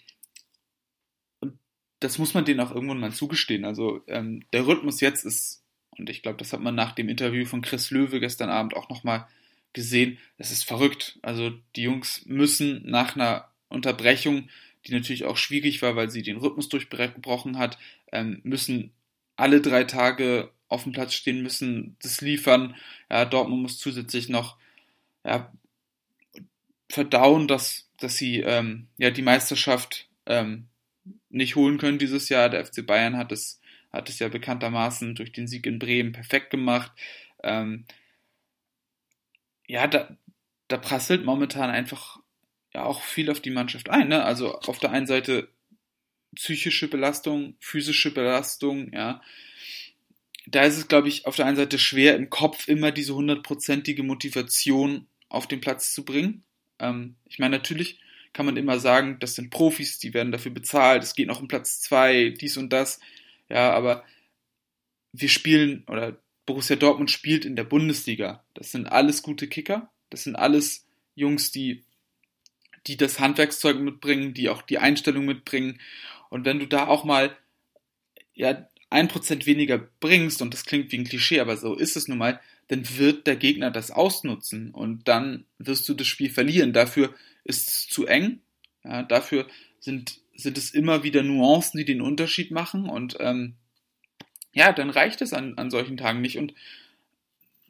und 1.41 1.59
das 1.99 2.17
muss 2.17 2.33
man 2.33 2.45
denen 2.45 2.61
auch 2.61 2.73
irgendwann 2.73 2.99
mal 2.99 3.11
zugestehen. 3.11 3.65
Also 3.65 4.01
ähm, 4.07 4.43
der 4.53 4.65
Rhythmus 4.65 5.01
jetzt 5.01 5.25
ist, 5.25 5.63
und 5.91 6.09
ich 6.09 6.21
glaube, 6.21 6.37
das 6.37 6.53
hat 6.53 6.61
man 6.61 6.75
nach 6.75 6.93
dem 6.93 7.09
Interview 7.09 7.45
von 7.45 7.61
Chris 7.61 7.91
Löwe 7.91 8.19
gestern 8.21 8.49
Abend 8.49 8.75
auch 8.75 8.89
nochmal 8.89 9.27
gesehen, 9.73 10.19
es 10.37 10.51
ist 10.51 10.63
verrückt. 10.63 11.19
Also 11.21 11.51
die 11.75 11.83
Jungs 11.83 12.25
müssen 12.25 12.81
nach 12.85 13.15
einer 13.15 13.51
Unterbrechung, 13.69 14.49
die 14.87 14.93
natürlich 14.93 15.25
auch 15.25 15.37
schwierig 15.37 15.81
war, 15.81 15.95
weil 15.95 16.09
sie 16.09 16.21
den 16.21 16.37
Rhythmus 16.37 16.69
durchgebrochen 16.69 17.57
hat, 17.57 17.77
ähm, 18.11 18.39
müssen 18.43 18.91
alle 19.35 19.61
drei 19.61 19.83
Tage 19.83 20.51
auf 20.69 20.83
dem 20.83 20.91
Platz 20.91 21.13
stehen, 21.13 21.43
müssen 21.43 21.95
das 22.01 22.21
liefern. 22.21 22.75
Ja, 23.09 23.25
Dortmund 23.25 23.61
muss 23.61 23.77
zusätzlich 23.77 24.29
noch 24.29 24.57
ja, 25.25 25.51
verdauen, 26.89 27.47
dass, 27.47 27.89
dass 27.99 28.17
sie 28.17 28.39
ähm, 28.39 28.87
ja 28.97 29.11
die 29.11 29.21
Meisterschaft 29.21 30.07
ähm, 30.25 30.67
nicht 31.29 31.55
holen 31.55 31.77
können 31.77 31.99
dieses 31.99 32.29
Jahr. 32.29 32.49
Der 32.49 32.65
FC 32.65 32.85
Bayern 32.85 33.17
hat 33.17 33.31
es, 33.31 33.61
hat 33.91 34.09
es 34.09 34.19
ja 34.19 34.27
bekanntermaßen 34.29 35.15
durch 35.15 35.31
den 35.31 35.47
Sieg 35.47 35.65
in 35.65 35.79
Bremen 35.79 36.11
perfekt 36.11 36.49
gemacht. 36.49 36.91
Ähm, 37.43 37.85
ja, 39.67 39.87
da, 39.87 40.17
da 40.67 40.77
prasselt 40.77 41.25
momentan 41.25 41.69
einfach 41.69 42.19
ja 42.77 42.85
auch 42.85 43.01
viel 43.01 43.29
auf 43.29 43.39
die 43.39 43.49
Mannschaft 43.49 43.89
ein. 43.89 44.07
Ne? 44.07 44.23
Also 44.23 44.59
auf 44.59 44.79
der 44.79 44.91
einen 44.91 45.07
Seite 45.07 45.49
psychische 46.35 46.87
Belastung, 46.87 47.55
physische 47.59 48.13
Belastung, 48.13 48.93
ja. 48.93 49.21
Da 50.45 50.63
ist 50.63 50.77
es, 50.77 50.87
glaube 50.87 51.09
ich, 51.09 51.25
auf 51.25 51.35
der 51.35 51.45
einen 51.45 51.57
Seite 51.57 51.77
schwer, 51.77 52.15
im 52.15 52.29
Kopf 52.29 52.69
immer 52.69 52.91
diese 52.91 53.15
hundertprozentige 53.15 54.03
Motivation 54.03 55.07
auf 55.27 55.47
den 55.47 55.59
Platz 55.59 55.93
zu 55.93 56.05
bringen. 56.05 56.43
Ähm, 56.79 57.15
ich 57.25 57.39
meine, 57.39 57.57
natürlich 57.57 57.99
kann 58.31 58.45
man 58.45 58.55
immer 58.55 58.79
sagen, 58.79 59.17
das 59.19 59.35
sind 59.35 59.49
Profis, 59.49 59.99
die 59.99 60.13
werden 60.13 60.31
dafür 60.31 60.51
bezahlt, 60.51 61.03
es 61.03 61.15
geht 61.15 61.27
noch 61.27 61.41
um 61.41 61.49
Platz 61.49 61.81
zwei, 61.81 62.29
dies 62.29 62.55
und 62.55 62.71
das. 62.71 63.01
Ja, 63.49 63.71
aber 63.71 64.05
wir 65.11 65.29
spielen, 65.29 65.83
oder 65.87 66.17
Borussia 66.45 66.77
Dortmund 66.77 67.11
spielt 67.11 67.43
in 67.43 67.57
der 67.57 67.65
Bundesliga. 67.65 68.43
Das 68.53 68.71
sind 68.71 68.87
alles 68.87 69.23
gute 69.23 69.47
Kicker. 69.47 69.91
Das 70.09 70.23
sind 70.23 70.35
alles 70.37 70.85
Jungs, 71.15 71.51
die, 71.51 71.83
die 72.87 72.97
das 72.97 73.19
Handwerkszeug 73.19 73.79
mitbringen, 73.79 74.33
die 74.33 74.49
auch 74.49 74.61
die 74.61 74.79
Einstellung 74.79 75.25
mitbringen. 75.25 75.79
Und 76.29 76.45
wenn 76.45 76.59
du 76.59 76.65
da 76.65 76.87
auch 76.87 77.03
mal, 77.03 77.35
ja, 78.33 78.67
ein 78.89 79.07
Prozent 79.07 79.45
weniger 79.45 79.77
bringst, 79.99 80.41
und 80.41 80.53
das 80.53 80.65
klingt 80.65 80.91
wie 80.91 80.97
ein 80.97 81.03
Klischee, 81.03 81.39
aber 81.39 81.57
so 81.57 81.75
ist 81.75 81.97
es 81.97 82.07
nun 82.07 82.17
mal, 82.17 82.39
dann 82.67 82.97
wird 82.97 83.27
der 83.27 83.35
Gegner 83.35 83.71
das 83.71 83.91
ausnutzen 83.91 84.71
und 84.71 85.07
dann 85.07 85.45
wirst 85.57 85.87
du 85.89 85.93
das 85.93 86.07
Spiel 86.07 86.29
verlieren. 86.29 86.73
Dafür 86.73 87.13
ist 87.43 87.67
es 87.67 87.87
zu 87.87 88.05
eng. 88.05 88.39
Ja, 88.83 89.03
dafür 89.03 89.47
sind, 89.79 90.19
sind 90.35 90.57
es 90.57 90.71
immer 90.71 91.03
wieder 91.03 91.23
Nuancen, 91.23 91.77
die 91.77 91.85
den 91.85 92.01
Unterschied 92.01 92.51
machen 92.51 92.89
und 92.89 93.17
ähm, 93.19 93.55
ja, 94.53 94.73
dann 94.73 94.89
reicht 94.89 95.21
es 95.21 95.33
an, 95.33 95.57
an 95.57 95.69
solchen 95.69 95.97
Tagen 95.97 96.21
nicht 96.21 96.37
und 96.37 96.53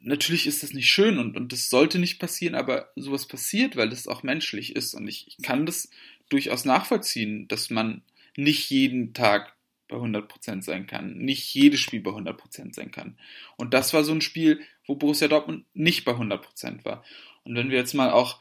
natürlich 0.08 0.46
ist 0.46 0.62
das 0.62 0.72
nicht 0.72 0.90
schön 0.90 1.18
und, 1.18 1.36
und 1.36 1.52
das 1.52 1.70
sollte 1.70 1.98
nicht 1.98 2.18
passieren, 2.18 2.54
aber 2.54 2.90
sowas 2.96 3.26
passiert, 3.26 3.76
weil 3.76 3.90
das 3.90 4.08
auch 4.08 4.22
menschlich 4.22 4.74
ist 4.74 4.94
und 4.94 5.06
ich, 5.06 5.28
ich 5.28 5.42
kann 5.42 5.66
das 5.66 5.90
durchaus 6.28 6.64
nachvollziehen, 6.64 7.48
dass 7.48 7.70
man 7.70 8.02
nicht 8.36 8.70
jeden 8.70 9.14
Tag 9.14 9.54
bei 9.88 9.96
100% 9.96 10.62
sein 10.62 10.86
kann, 10.86 11.16
nicht 11.16 11.52
jedes 11.54 11.80
Spiel 11.80 12.00
bei 12.00 12.10
100% 12.10 12.74
sein 12.74 12.90
kann. 12.90 13.18
Und 13.56 13.72
das 13.72 13.94
war 13.94 14.04
so 14.04 14.12
ein 14.12 14.20
Spiel, 14.20 14.60
wo 14.86 14.96
Borussia 14.96 15.28
Dortmund 15.28 15.64
nicht 15.72 16.04
bei 16.04 16.12
100% 16.12 16.84
war. 16.84 17.04
Und 17.44 17.54
wenn 17.54 17.70
wir 17.70 17.78
jetzt 17.78 17.94
mal 17.94 18.10
auch 18.10 18.40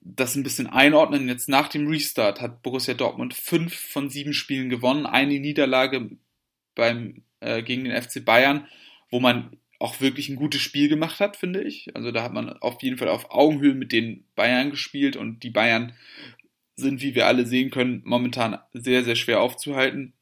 das 0.00 0.34
ein 0.34 0.42
bisschen 0.42 0.66
einordnen, 0.66 1.28
jetzt 1.28 1.48
nach 1.48 1.68
dem 1.68 1.86
Restart 1.86 2.40
hat 2.40 2.62
Borussia 2.62 2.94
Dortmund 2.94 3.34
fünf 3.34 3.74
von 3.74 4.10
sieben 4.10 4.34
Spielen 4.34 4.68
gewonnen, 4.68 5.06
eine 5.06 5.38
Niederlage 5.38 6.10
beim, 6.74 7.22
äh, 7.40 7.62
gegen 7.62 7.84
den 7.84 8.02
FC 8.02 8.24
Bayern, 8.24 8.66
wo 9.10 9.20
man 9.20 9.56
auch 9.78 10.00
wirklich 10.00 10.28
ein 10.28 10.36
gutes 10.36 10.62
Spiel 10.62 10.88
gemacht 10.88 11.20
hat, 11.20 11.36
finde 11.36 11.62
ich. 11.62 11.94
Also 11.94 12.10
da 12.12 12.22
hat 12.22 12.32
man 12.32 12.50
auf 12.50 12.82
jeden 12.82 12.98
Fall 12.98 13.08
auf 13.08 13.30
Augenhöhe 13.30 13.74
mit 13.74 13.92
den 13.92 14.24
Bayern 14.34 14.70
gespielt 14.70 15.16
und 15.16 15.42
die 15.42 15.50
Bayern 15.50 15.92
sind, 16.76 17.02
wie 17.02 17.14
wir 17.14 17.26
alle 17.26 17.46
sehen 17.46 17.70
können, 17.70 18.02
momentan 18.04 18.58
sehr, 18.72 19.04
sehr 19.04 19.16
schwer 19.16 19.40
aufzuhalten. 19.40 20.12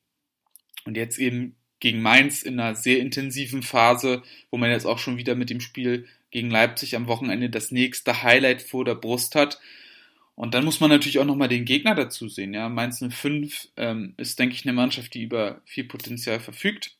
Und 0.85 0.97
jetzt 0.97 1.19
eben 1.19 1.57
gegen 1.81 2.03
Mainz 2.03 2.43
in 2.43 2.61
einer 2.61 2.75
sehr 2.75 2.99
intensiven 3.01 3.63
Phase, 3.63 4.23
wo 4.51 4.57
man 4.57 4.71
jetzt 4.71 4.87
auch 4.87 4.99
schon 4.99 5.17
wieder 5.17 5.35
mit 5.35 5.51
dem 5.51 5.61
Spiel 5.61 6.07
gegen 6.31 6.51
Leipzig 6.51 6.97
am 6.97 7.07
Wochenende 7.09 7.51
das 7.51 7.71
nächste 7.71 8.23
Highlight 8.23 8.63
vor 8.63 8.85
der 8.85 8.95
Brust 8.95 9.35
hat. 9.35 9.61
Und 10.35 10.55
dann 10.55 10.65
muss 10.65 10.81
man 10.81 10.91
natürlich 10.91 11.19
auch 11.19 11.25
nochmal 11.25 11.49
den 11.49 11.65
Gegner 11.65 11.95
dazu 11.95 12.29
sehen. 12.29 12.55
Ja, 12.55 12.69
Mainz 12.69 13.05
05 13.07 13.69
ähm, 13.77 14.15
ist, 14.17 14.39
denke 14.39 14.55
ich, 14.55 14.65
eine 14.65 14.73
Mannschaft, 14.73 15.15
die 15.15 15.23
über 15.23 15.61
viel 15.65 15.85
Potenzial 15.85 16.41
verfügt, 16.41 16.97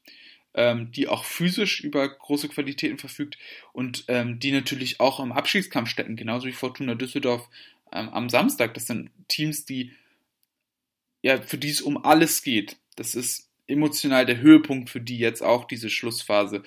ähm, 0.55 0.93
die 0.93 1.09
auch 1.09 1.25
physisch 1.25 1.81
über 1.81 2.09
große 2.09 2.49
Qualitäten 2.49 2.99
verfügt 2.99 3.39
und 3.73 4.05
ähm, 4.09 4.39
die 4.39 4.53
natürlich 4.53 5.01
auch 5.01 5.21
im 5.21 5.33
Abschiedskampf 5.33 5.89
stecken, 5.89 6.17
genauso 6.17 6.47
wie 6.47 6.53
Fortuna 6.53 6.95
Düsseldorf 6.95 7.49
ähm, 7.93 8.09
am 8.11 8.29
Samstag. 8.29 8.75
Das 8.75 8.87
sind 8.87 9.11
Teams, 9.29 9.65
die 9.65 9.93
ja, 11.23 11.41
für 11.41 11.59
die 11.59 11.71
es 11.71 11.81
um 11.81 12.05
alles 12.05 12.43
geht. 12.43 12.77
Das 12.97 13.15
ist 13.15 13.49
emotional 13.67 14.27
der 14.27 14.41
Höhepunkt 14.41 14.91
für 14.91 15.01
die 15.01 15.19
jetzt 15.19 15.43
auch, 15.43 15.65
diese 15.65 15.89
Schlussphase. 15.89 16.63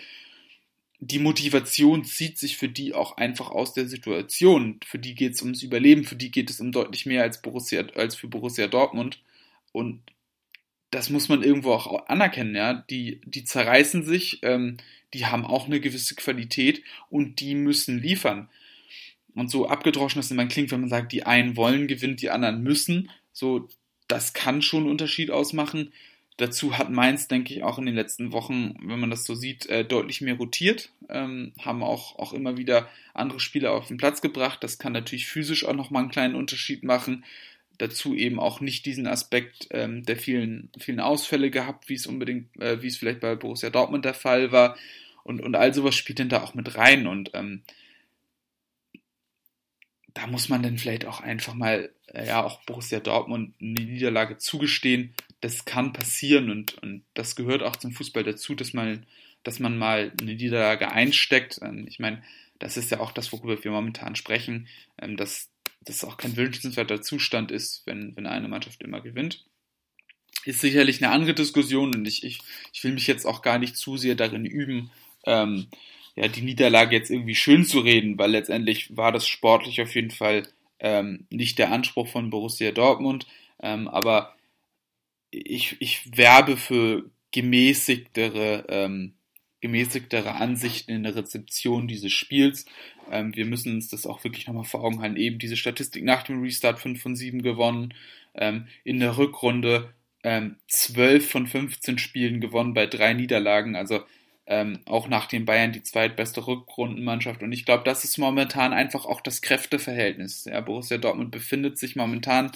Die 1.00 1.20
Motivation 1.20 2.06
zieht 2.06 2.38
sich 2.38 2.58
für 2.58 2.70
die 2.70 2.94
auch 2.94 3.18
einfach 3.18 3.52
aus 3.52 3.74
der 3.74 3.88
Situation. 3.88 4.80
Für 4.86 4.98
die 4.98 5.14
geht 5.14 5.34
es 5.34 5.42
ums 5.42 5.62
Überleben, 5.62 6.06
für 6.06 6.16
die 6.16 6.32
geht 6.32 6.50
es 6.50 6.62
um 6.62 6.72
deutlich 6.72 7.06
mehr 7.06 7.22
als, 7.22 7.42
Borussia, 7.42 7.86
als 7.96 8.16
für 8.16 8.28
Borussia 8.28 8.68
Dortmund. 8.68 9.22
Und 9.74 10.02
das 10.96 11.10
muss 11.10 11.28
man 11.28 11.44
irgendwo 11.44 11.74
auch 11.74 12.08
anerkennen, 12.08 12.56
ja. 12.56 12.74
Die, 12.74 13.20
die 13.26 13.44
zerreißen 13.44 14.04
sich, 14.04 14.40
ähm, 14.44 14.78
die 15.14 15.26
haben 15.26 15.46
auch 15.46 15.66
eine 15.66 15.82
gewisse 15.82 16.16
Qualität 16.16 16.84
und 17.10 17.42
die 17.42 17.54
müssen 17.54 18.00
liefern. 18.00 18.48
Und 19.36 19.52
so 19.52 19.68
abgedroschen 19.68 20.22
das 20.22 20.32
immer 20.32 20.46
klingt, 20.46 20.72
wenn 20.72 20.80
man 20.80 20.90
sagt, 20.90 21.12
die 21.12 21.26
einen 21.26 21.58
wollen 21.58 21.88
gewinnen, 21.88 22.16
die 22.16 22.30
anderen 22.30 22.64
müssen, 22.64 23.12
so, 23.34 23.68
das 24.08 24.32
kann 24.32 24.62
schon 24.62 24.84
einen 24.84 24.92
Unterschied 24.92 25.32
ausmachen. 25.32 25.92
Dazu 26.38 26.78
hat 26.78 26.90
Mainz, 26.90 27.28
denke 27.28 27.54
ich, 27.54 27.64
auch 27.64 27.78
in 27.78 27.86
den 27.86 27.96
letzten 27.96 28.32
Wochen, 28.32 28.76
wenn 28.82 29.00
man 29.00 29.10
das 29.10 29.26
so 29.26 29.36
sieht, 29.36 29.66
äh, 29.66 29.84
deutlich 29.84 30.22
mehr 30.22 30.36
rotiert, 30.36 30.92
ähm, 31.10 31.52
haben 31.60 31.84
auch, 31.84 32.18
auch 32.20 32.32
immer 32.32 32.56
wieder 32.56 32.88
andere 33.14 33.42
Spieler 33.42 33.74
auf 33.74 33.88
den 33.88 33.98
Platz 33.98 34.22
gebracht. 34.22 34.64
Das 34.64 34.78
kann 34.78 34.94
natürlich 34.94 35.28
physisch 35.28 35.66
auch 35.66 35.74
nochmal 35.74 36.04
einen 36.04 36.12
kleinen 36.12 36.36
Unterschied 36.36 36.84
machen. 36.84 37.26
Dazu 37.78 38.16
eben 38.16 38.40
auch 38.40 38.62
nicht 38.62 38.86
diesen 38.86 39.08
Aspekt 39.08 39.68
ähm, 39.72 40.04
der 40.04 40.18
vielen, 40.18 40.70
vielen 40.80 41.00
Ausfälle 41.00 41.50
gehabt, 41.50 41.90
wie 41.90 41.96
es 41.96 42.08
unbedingt, 42.08 42.56
äh, 42.60 42.82
wie 42.82 42.88
es 42.88 42.98
vielleicht 42.98 43.20
bei 43.20 43.36
Borussia 43.36 43.70
Dortmund 43.70 44.06
der 44.06 44.14
Fall 44.14 44.52
war. 44.52 44.78
Und, 45.24 45.42
und 45.42 45.56
all 45.56 45.74
sowas 45.74 45.96
spielt 45.96 46.20
dann 46.20 46.30
da 46.30 46.44
auch 46.44 46.54
mit 46.54 46.76
rein. 46.76 47.08
Und 47.08 47.32
ähm, 47.34 47.64
da 50.14 50.28
muss 50.28 50.50
man 50.50 50.64
dann 50.64 50.78
vielleicht 50.78 51.06
auch 51.06 51.20
einfach 51.20 51.54
mal, 51.54 51.92
äh, 52.08 52.28
ja, 52.28 52.44
auch 52.44 52.64
Borussia 52.66 53.00
Dortmund 53.00 53.54
eine 53.60 53.82
Niederlage 53.82 54.38
zugestehen 54.38 55.14
das 55.46 55.64
kann 55.64 55.94
passieren 55.94 56.50
und, 56.50 56.82
und 56.82 57.04
das 57.14 57.36
gehört 57.36 57.62
auch 57.62 57.76
zum 57.76 57.92
Fußball 57.92 58.24
dazu, 58.24 58.56
dass 58.56 58.74
man, 58.74 59.06
dass 59.44 59.60
man 59.60 59.78
mal 59.78 60.12
eine 60.20 60.34
Niederlage 60.34 60.92
einsteckt. 60.92 61.60
Ähm, 61.62 61.86
ich 61.88 62.00
meine, 62.00 62.24
das 62.58 62.78
ist 62.78 62.90
ja 62.90 63.00
auch 63.00 63.12
das, 63.12 63.32
worüber 63.32 63.64
wir 63.64 63.72
momentan 63.72 64.16
sprechen, 64.16 64.68
ähm, 65.00 65.18
dass 65.18 65.52
das 65.86 66.04
auch 66.04 66.18
kein 66.18 66.36
wünschenswerter 66.36 67.02
Zustand 67.02 67.52
ist, 67.52 67.84
wenn, 67.86 68.16
wenn 68.16 68.28
eine 68.28 68.48
Mannschaft 68.48 68.82
immer 68.84 69.02
gewinnt. 69.02 69.46
Ist 70.44 70.62
sicherlich 70.62 71.04
eine 71.04 71.12
andere 71.12 71.34
Diskussion 71.34 71.96
und 71.96 72.06
ich, 72.08 72.24
ich, 72.24 72.40
ich 72.74 72.84
will 72.84 72.94
mich 72.94 73.08
jetzt 73.08 73.26
auch 73.26 73.42
gar 73.42 73.58
nicht 73.58 73.78
zu 73.78 73.98
sehr 73.98 74.16
darin 74.16 74.46
üben, 74.46 74.92
ähm, 75.26 75.68
ja, 76.16 76.28
die 76.28 76.42
Niederlage 76.42 76.96
jetzt 76.96 77.10
irgendwie 77.10 77.36
schön 77.36 77.66
zu 77.66 77.80
reden, 77.80 78.18
weil 78.18 78.32
letztendlich 78.32 78.96
war 78.96 79.12
das 79.12 79.28
sportlich 79.28 79.82
auf 79.82 79.94
jeden 79.96 80.12
Fall 80.12 80.48
ähm, 80.80 81.28
nicht 81.30 81.60
der 81.60 81.72
Anspruch 81.72 82.08
von 82.08 82.30
Borussia 82.30 82.72
Dortmund. 82.72 83.28
Ähm, 83.62 83.88
aber 83.88 84.36
ich, 85.32 85.76
ich 85.80 86.16
werbe 86.16 86.58
für 86.58 87.10
gemäßigtere, 87.32 88.66
ähm, 88.70 89.16
gemäßigtere 89.66 90.36
Ansichten 90.36 90.92
in 90.92 91.02
der 91.02 91.16
Rezeption 91.16 91.88
dieses 91.88 92.14
Spiels. 92.14 92.68
Ähm, 93.12 93.36
wir 93.36 93.46
müssen 93.46 93.74
uns 93.74 93.90
das 93.90 94.06
auch 94.06 94.24
wirklich 94.24 94.46
nochmal 94.46 94.64
vor 94.64 94.84
Augen 94.84 95.02
halten. 95.02 95.18
Eben 95.18 95.40
diese 95.40 95.58
Statistik 95.58 96.04
nach 96.04 96.22
dem 96.22 96.44
Restart 96.44 96.80
5 96.80 97.02
von 97.02 97.16
7 97.16 97.42
gewonnen. 97.42 97.96
Ähm, 98.36 98.68
in 98.84 99.00
der 99.00 99.18
Rückrunde 99.18 99.90
ähm, 100.24 100.58
12 100.68 101.28
von 101.28 101.48
15 101.48 101.98
Spielen 101.98 102.42
gewonnen 102.42 102.76
bei 102.76 102.86
drei 102.86 103.14
Niederlagen. 103.14 103.76
Also 103.76 104.04
ähm, 104.46 104.82
auch 104.86 105.08
nach 105.08 105.26
den 105.26 105.46
Bayern 105.46 105.72
die 105.72 105.82
zweitbeste 105.82 106.46
Rückrundenmannschaft. 106.46 107.42
Und 107.42 107.52
ich 107.52 107.66
glaube, 107.66 107.86
das 107.86 108.04
ist 108.04 108.20
momentan 108.20 108.72
einfach 108.72 109.08
auch 109.08 109.22
das 109.22 109.42
Kräfteverhältnis. 109.42 110.46
Ja, 110.46 110.62
Borussia 110.62 111.00
Dortmund 111.00 111.32
befindet 111.32 111.80
sich 111.80 111.96
momentan 111.96 112.52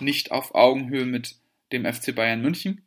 nicht 0.00 0.32
auf 0.32 0.54
Augenhöhe 0.54 1.04
mit 1.04 1.36
dem 1.72 1.84
FC 1.84 2.14
Bayern 2.14 2.40
München. 2.40 2.86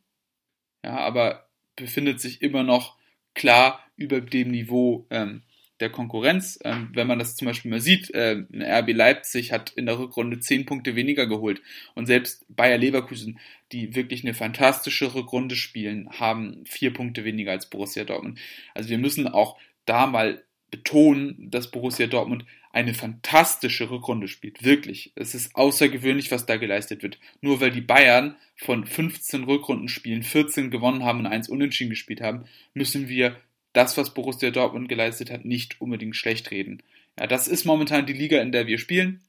Ja, 0.84 0.96
aber 0.96 1.48
befindet 1.76 2.20
sich 2.20 2.42
immer 2.42 2.64
noch 2.64 2.97
klar 3.38 3.80
über 3.96 4.20
dem 4.20 4.50
Niveau 4.50 5.06
ähm, 5.10 5.42
der 5.80 5.90
Konkurrenz. 5.90 6.58
Ähm, 6.64 6.90
wenn 6.92 7.06
man 7.06 7.18
das 7.18 7.36
zum 7.36 7.46
Beispiel 7.46 7.70
mal 7.70 7.80
sieht, 7.80 8.10
äh, 8.10 8.44
RB 8.52 8.92
Leipzig 8.92 9.52
hat 9.52 9.70
in 9.70 9.86
der 9.86 9.98
Rückrunde 9.98 10.40
zehn 10.40 10.66
Punkte 10.66 10.96
weniger 10.96 11.26
geholt 11.26 11.62
und 11.94 12.06
selbst 12.06 12.44
Bayer 12.48 12.78
Leverkusen, 12.78 13.38
die 13.72 13.94
wirklich 13.94 14.24
eine 14.24 14.34
fantastische 14.34 15.14
Rückrunde 15.14 15.56
spielen, 15.56 16.10
haben 16.10 16.64
vier 16.64 16.92
Punkte 16.92 17.24
weniger 17.24 17.52
als 17.52 17.70
Borussia 17.70 18.04
Dortmund. 18.04 18.38
Also 18.74 18.90
wir 18.90 18.98
müssen 18.98 19.28
auch 19.28 19.56
da 19.84 20.06
mal 20.06 20.42
betonen, 20.70 21.50
dass 21.50 21.70
Borussia 21.70 22.06
Dortmund 22.06 22.44
eine 22.72 22.94
fantastische 22.94 23.90
Rückrunde 23.90 24.28
spielt. 24.28 24.62
Wirklich. 24.62 25.12
Es 25.14 25.34
ist 25.34 25.54
außergewöhnlich, 25.56 26.30
was 26.30 26.46
da 26.46 26.56
geleistet 26.56 27.02
wird. 27.02 27.18
Nur 27.40 27.60
weil 27.60 27.70
die 27.70 27.80
Bayern 27.80 28.36
von 28.56 28.86
15 28.86 29.44
Rückrundenspielen 29.44 30.22
14 30.22 30.70
gewonnen 30.70 31.04
haben 31.04 31.20
und 31.20 31.26
eins 31.26 31.48
unentschieden 31.48 31.90
gespielt 31.90 32.20
haben, 32.20 32.44
müssen 32.74 33.08
wir 33.08 33.36
das, 33.72 33.96
was 33.96 34.14
Borussia 34.14 34.50
Dortmund 34.50 34.88
geleistet 34.88 35.30
hat, 35.30 35.44
nicht 35.44 35.80
unbedingt 35.80 36.16
schlecht 36.16 36.50
reden. 36.50 36.82
Ja, 37.18 37.26
das 37.26 37.48
ist 37.48 37.64
momentan 37.64 38.06
die 38.06 38.12
Liga, 38.12 38.40
in 38.40 38.52
der 38.52 38.66
wir 38.66 38.78
spielen. 38.78 39.22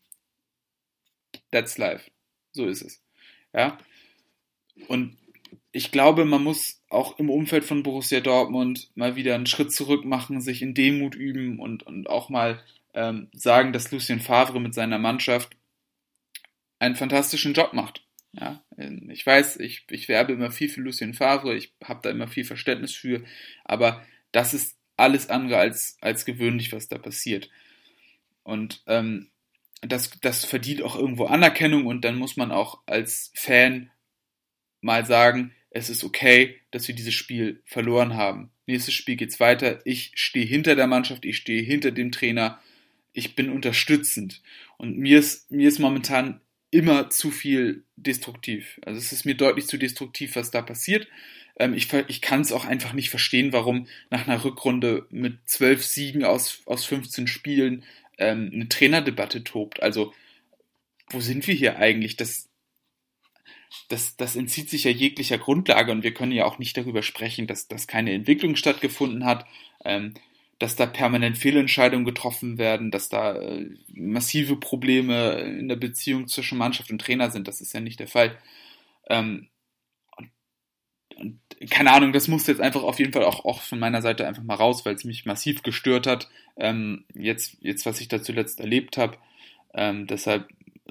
That's 1.52 1.78
life. 1.78 2.10
So 2.52 2.66
ist 2.66 2.82
es. 2.82 3.02
Ja. 3.54 3.78
Und 4.88 5.18
ich 5.72 5.92
glaube, 5.92 6.26
man 6.26 6.44
muss 6.44 6.82
auch 6.90 7.20
im 7.20 7.30
Umfeld 7.30 7.64
von 7.64 7.84
Borussia 7.84 8.22
Dortmund 8.22 8.90
mal 8.96 9.16
wieder 9.16 9.36
einen 9.36 9.46
Schritt 9.46 9.72
zurück 9.72 10.04
machen, 10.04 10.42
sich 10.42 10.62
in 10.62 10.74
Demut 10.74 11.16
üben 11.16 11.60
und, 11.60 11.84
und 11.84 12.10
auch 12.10 12.30
mal 12.30 12.64
ähm, 12.94 13.30
sagen, 13.34 13.72
dass 13.72 13.92
Lucien 13.92 14.20
Favre 14.20 14.60
mit 14.60 14.74
seiner 14.74 14.98
Mannschaft 14.98 15.56
einen 16.80 16.96
fantastischen 16.96 17.54
Job 17.54 17.74
macht. 17.74 18.04
Ja, 18.32 18.64
ich 18.78 19.26
weiß, 19.26 19.58
ich, 19.58 19.86
ich 19.90 20.08
werbe 20.08 20.34
immer 20.34 20.52
viel 20.52 20.70
für 20.70 20.82
Lucien 20.82 21.16
Favre, 21.16 21.56
ich 21.56 21.74
habe 21.84 22.02
da 22.04 22.12
immer 22.12 22.28
viel 22.28 22.46
Verständnis 22.46 22.94
für, 22.94 23.24
aber 23.66 24.06
das 24.32 24.54
ist 24.54 24.78
alles 24.98 25.30
andere 25.30 25.58
als, 25.58 25.98
als 26.02 26.26
gewöhnlich, 26.26 26.72
was 26.72 26.88
da 26.88 27.00
passiert. 27.00 27.50
Und 28.44 28.84
ähm, 28.86 29.30
das, 29.82 30.12
das 30.22 30.46
verdient 30.46 30.84
auch 30.84 30.96
irgendwo 30.96 31.26
Anerkennung 31.26 31.86
und 31.88 32.02
dann 32.06 32.18
muss 32.18 32.38
man 32.38 32.52
auch 32.52 32.82
als 32.86 33.32
Fan 33.34 33.90
mal 34.82 35.06
sagen, 35.06 35.54
es 35.72 35.90
ist 35.90 36.04
okay, 36.04 36.60
dass 36.72 36.88
wir 36.88 36.96
dieses 36.96 37.14
Spiel 37.14 37.62
verloren 37.66 38.16
haben. 38.16 38.50
Nächstes 38.66 38.94
Spiel 38.94 39.16
geht's 39.16 39.40
weiter. 39.40 39.80
Ich 39.86 40.12
stehe 40.16 40.46
hinter 40.46 40.76
der 40.76 40.88
Mannschaft, 40.88 41.26
ich 41.26 41.38
stehe 41.38 41.62
hinter 41.62 41.92
dem 41.92 42.12
Trainer, 42.12 42.60
ich 43.14 43.36
bin 43.36 43.50
unterstützend. 43.50 44.42
Und 44.78 44.98
mir 44.98 45.20
ist, 45.20 45.52
mir 45.52 45.68
ist 45.68 45.80
momentan 45.80 46.42
immer 46.72 47.10
zu 47.10 47.32
viel 47.32 47.84
destruktiv. 47.96 48.80
Also 48.86 49.00
es 49.00 49.12
ist 49.12 49.26
mir 49.26 49.36
deutlich 49.36 49.68
zu 49.68 49.78
destruktiv, 49.78 50.36
was 50.36 50.52
da 50.52 50.62
passiert. 50.62 51.08
Ähm, 51.58 51.74
ich 51.74 51.92
ich 52.08 52.22
kann 52.22 52.42
es 52.42 52.52
auch 52.52 52.66
einfach 52.66 52.94
nicht 52.94 53.10
verstehen, 53.10 53.54
warum 53.54 53.88
nach 54.10 54.28
einer 54.28 54.44
Rückrunde 54.44 55.08
mit 55.10 55.38
zwölf 55.46 55.86
Siegen 55.86 56.24
aus, 56.24 56.62
aus 56.66 56.86
15 56.86 57.28
Spielen 57.28 57.84
ähm, 58.18 58.52
eine 58.54 58.70
Trainerdebatte 58.70 59.44
tobt. 59.44 59.82
Also 59.82 60.14
wo 61.10 61.20
sind 61.20 61.48
wir 61.48 61.56
hier 61.56 61.78
eigentlich? 61.78 62.18
Das, 62.18 62.49
das, 63.90 64.16
das 64.18 64.36
entzieht 64.36 64.70
sich 64.70 64.84
ja 64.86 64.92
jeglicher 64.92 65.38
Grundlage 65.38 65.92
und 65.92 66.04
wir 66.04 66.14
können 66.14 66.32
ja 66.32 66.46
auch 66.46 66.60
nicht 66.60 66.78
darüber 66.78 67.02
sprechen, 67.02 67.48
dass, 67.48 67.68
dass 67.68 67.88
keine 67.88 68.14
Entwicklung 68.14 68.56
stattgefunden 68.56 69.26
hat, 69.26 69.46
ähm, 69.86 70.14
dass 70.60 70.76
da 70.76 70.86
permanent 70.86 71.38
Fehlentscheidungen 71.38 72.06
getroffen 72.06 72.58
werden, 72.58 72.92
dass 72.92 73.10
da 73.10 73.36
äh, 73.36 73.70
massive 73.88 74.58
Probleme 74.58 75.40
in 75.40 75.70
der 75.70 75.78
Beziehung 75.78 76.28
zwischen 76.28 76.58
Mannschaft 76.58 76.92
und 76.92 77.00
Trainer 77.00 77.32
sind. 77.32 77.48
Das 77.48 77.62
ist 77.62 77.74
ja 77.74 77.80
nicht 77.80 78.00
der 78.00 78.08
Fall. 78.08 78.38
Ähm, 79.08 79.48
und, 81.16 81.40
keine 81.70 81.92
Ahnung, 81.92 82.14
das 82.14 82.28
muss 82.28 82.48
jetzt 82.48 82.62
einfach 82.62 82.84
auf 82.84 83.00
jeden 83.00 83.14
Fall 83.14 83.24
auch, 83.24 83.46
auch 83.46 83.62
von 83.62 83.80
meiner 83.80 84.02
Seite 84.02 84.28
einfach 84.28 84.44
mal 84.44 84.56
raus, 84.56 84.86
weil 84.86 84.96
es 84.96 85.04
mich 85.04 85.26
massiv 85.26 85.64
gestört 85.64 86.08
hat. 86.08 86.30
Ähm, 86.58 87.06
jetzt, 87.14 87.58
jetzt, 87.62 87.86
was 87.86 88.02
ich 88.02 88.08
da 88.08 88.22
zuletzt 88.22 88.60
erlebt 88.60 88.98
habe. 88.98 89.18
Ähm, 89.74 90.08
deshalb 90.08 90.48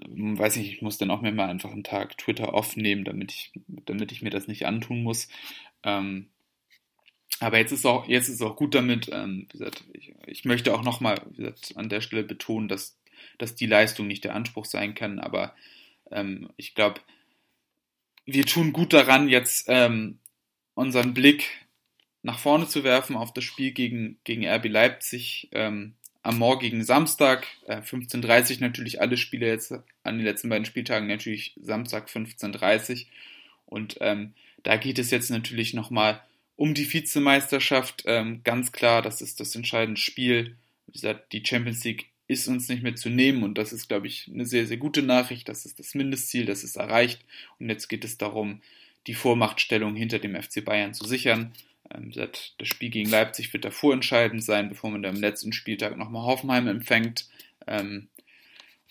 weiß 0.06 0.56
ich, 0.56 0.72
ich 0.72 0.82
muss 0.82 0.98
dann 0.98 1.10
auch 1.10 1.20
mir 1.20 1.32
mal 1.32 1.48
einfach 1.48 1.72
einen 1.72 1.84
Tag 1.84 2.18
Twitter 2.18 2.54
aufnehmen, 2.54 3.04
damit 3.04 3.32
ich, 3.32 3.52
damit 3.86 4.12
ich 4.12 4.22
mir 4.22 4.30
das 4.30 4.48
nicht 4.48 4.66
antun 4.66 5.02
muss. 5.02 5.28
Ähm, 5.82 6.28
aber 7.40 7.58
jetzt 7.58 7.72
ist 7.72 7.86
auch, 7.86 8.08
jetzt 8.08 8.28
ist 8.28 8.42
auch 8.42 8.56
gut 8.56 8.74
damit. 8.74 9.08
Ähm, 9.12 9.42
wie 9.42 9.58
gesagt, 9.58 9.84
ich, 9.92 10.14
ich 10.26 10.44
möchte 10.44 10.74
auch 10.74 10.82
nochmal 10.82 11.20
an 11.74 11.88
der 11.88 12.00
Stelle 12.00 12.24
betonen, 12.24 12.68
dass, 12.68 12.98
dass 13.38 13.54
die 13.54 13.66
Leistung 13.66 14.06
nicht 14.06 14.24
der 14.24 14.34
Anspruch 14.34 14.64
sein 14.64 14.94
kann. 14.94 15.18
Aber 15.18 15.54
ähm, 16.10 16.50
ich 16.56 16.74
glaube, 16.74 17.00
wir 18.24 18.44
tun 18.44 18.72
gut 18.72 18.92
daran, 18.92 19.28
jetzt 19.28 19.66
ähm, 19.68 20.18
unseren 20.74 21.14
Blick 21.14 21.48
nach 22.22 22.38
vorne 22.38 22.66
zu 22.66 22.84
werfen 22.84 23.16
auf 23.16 23.32
das 23.32 23.44
Spiel 23.44 23.70
gegen, 23.70 24.18
gegen 24.24 24.46
RB 24.46 24.66
Leipzig. 24.66 25.48
Ähm, 25.52 25.94
am 26.28 26.36
morgigen 26.36 26.84
Samstag, 26.84 27.46
äh, 27.66 27.80
15.30 27.80 28.60
natürlich 28.60 29.00
alle 29.00 29.16
Spiele 29.16 29.46
jetzt 29.46 29.72
an 29.72 30.18
den 30.18 30.26
letzten 30.26 30.50
beiden 30.50 30.66
Spieltagen 30.66 31.08
natürlich 31.08 31.54
Samstag 31.58 32.10
15.30 32.10 33.06
und 33.64 33.96
ähm, 34.02 34.34
da 34.62 34.76
geht 34.76 34.98
es 34.98 35.10
jetzt 35.10 35.30
natürlich 35.30 35.72
nochmal 35.72 36.20
um 36.54 36.74
die 36.74 36.92
Vizemeisterschaft. 36.92 38.02
Ähm, 38.04 38.42
ganz 38.44 38.72
klar, 38.72 39.00
das 39.00 39.22
ist 39.22 39.40
das 39.40 39.54
entscheidende 39.54 39.98
Spiel. 39.98 40.54
Wie 40.84 40.92
gesagt, 40.92 41.32
die 41.32 41.42
Champions 41.42 41.82
League 41.84 42.10
ist 42.26 42.46
uns 42.46 42.68
nicht 42.68 42.82
mehr 42.82 42.94
zu 42.94 43.08
nehmen 43.08 43.42
und 43.42 43.56
das 43.56 43.72
ist, 43.72 43.88
glaube 43.88 44.06
ich, 44.06 44.30
eine 44.30 44.44
sehr, 44.44 44.66
sehr 44.66 44.76
gute 44.76 45.00
Nachricht. 45.00 45.48
Das 45.48 45.64
ist 45.64 45.78
das 45.78 45.94
Mindestziel, 45.94 46.44
das 46.44 46.62
ist 46.62 46.76
erreicht 46.76 47.24
und 47.58 47.70
jetzt 47.70 47.88
geht 47.88 48.04
es 48.04 48.18
darum, 48.18 48.60
die 49.06 49.14
Vormachtstellung 49.14 49.96
hinter 49.96 50.18
dem 50.18 50.36
FC 50.36 50.62
Bayern 50.62 50.92
zu 50.92 51.06
sichern. 51.06 51.54
Ähm, 51.92 52.12
das 52.12 52.68
Spiel 52.68 52.90
gegen 52.90 53.10
Leipzig 53.10 53.52
wird 53.52 53.64
davor 53.64 53.92
entscheidend 53.92 54.44
sein, 54.44 54.68
bevor 54.68 54.90
man 54.90 55.02
dann 55.02 55.16
am 55.16 55.20
letzten 55.20 55.52
Spieltag 55.52 55.96
nochmal 55.96 56.26
Hoffenheim 56.26 56.66
empfängt. 56.66 57.28
Ähm, 57.66 58.08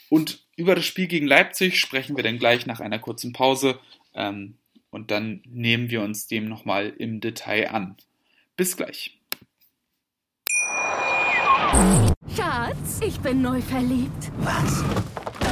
und 0.09 0.45
über 0.55 0.75
das 0.75 0.85
Spiel 0.85 1.07
gegen 1.07 1.27
Leipzig 1.27 1.79
sprechen 1.79 2.15
wir 2.15 2.23
dann 2.23 2.39
gleich 2.39 2.65
nach 2.65 2.79
einer 2.79 2.99
kurzen 2.99 3.33
Pause 3.33 3.79
ähm, 4.13 4.57
und 4.89 5.11
dann 5.11 5.41
nehmen 5.45 5.89
wir 5.89 6.01
uns 6.01 6.27
dem 6.27 6.47
nochmal 6.47 6.93
im 6.97 7.19
Detail 7.19 7.69
an. 7.71 7.97
Bis 8.55 8.77
gleich. 8.77 9.17
Schatz, 12.35 13.01
ich 13.05 13.19
bin 13.19 13.41
neu 13.41 13.61
verliebt. 13.61 14.31
Was? 14.39 14.83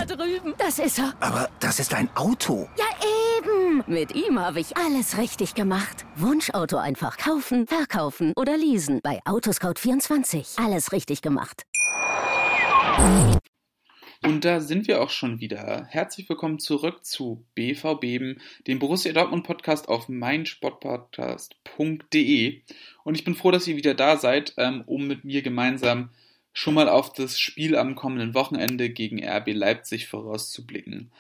Da 0.08 0.16
drüben. 0.16 0.54
Das 0.58 0.80
ist 0.80 1.00
er. 1.00 1.14
Aber 1.20 1.50
das 1.60 1.80
ist 1.80 1.94
ein 1.94 2.10
Auto. 2.16 2.70
Ja, 2.78 2.86
eben. 3.40 3.84
Mit 3.88 4.14
ihm 4.14 4.40
habe 4.40 4.60
ich 4.60 4.78
alles 4.78 5.18
richtig 5.18 5.56
gemacht. 5.56 6.06
Wunschauto 6.16 6.78
einfach 6.78 7.18
kaufen, 7.18 7.66
verkaufen 7.66 8.34
oder 8.36 8.56
leasen. 8.56 9.00
Bei 9.02 9.20
Autoscout24. 9.24 10.64
Alles 10.64 10.92
richtig 10.92 11.22
gemacht. 11.22 11.64
Und 14.24 14.46
da 14.46 14.60
sind 14.60 14.88
wir 14.88 15.02
auch 15.02 15.10
schon 15.10 15.40
wieder. 15.40 15.88
Herzlich 15.90 16.30
willkommen 16.30 16.60
zurück 16.60 17.04
zu 17.04 17.44
BVB, 17.56 18.38
dem 18.68 18.80
Borussia 18.80 19.12
Dortmund 19.12 19.46
Podcast 19.46 19.90
auf 19.90 20.08
meinsportpodcast.de. 20.08 22.62
Und 23.04 23.16
ich 23.16 23.24
bin 23.24 23.36
froh, 23.36 23.52
dass 23.52 23.68
ihr 23.68 23.76
wieder 23.76 23.96
da 23.96 24.18
seid, 24.18 24.54
ähm, 24.58 24.84
um 24.86 25.08
mit 25.08 25.26
mir 25.26 25.42
gemeinsam 25.42 26.10
schon 26.56 26.74
mal 26.74 26.88
auf 26.88 27.12
das 27.12 27.38
Spiel 27.38 27.76
am 27.76 27.96
kommenden 27.96 28.34
Wochenende 28.34 28.90
gegen 28.90 29.22
RB 29.22 29.54
Leipzig 29.54 30.08
vorauszublicken. 30.08 31.12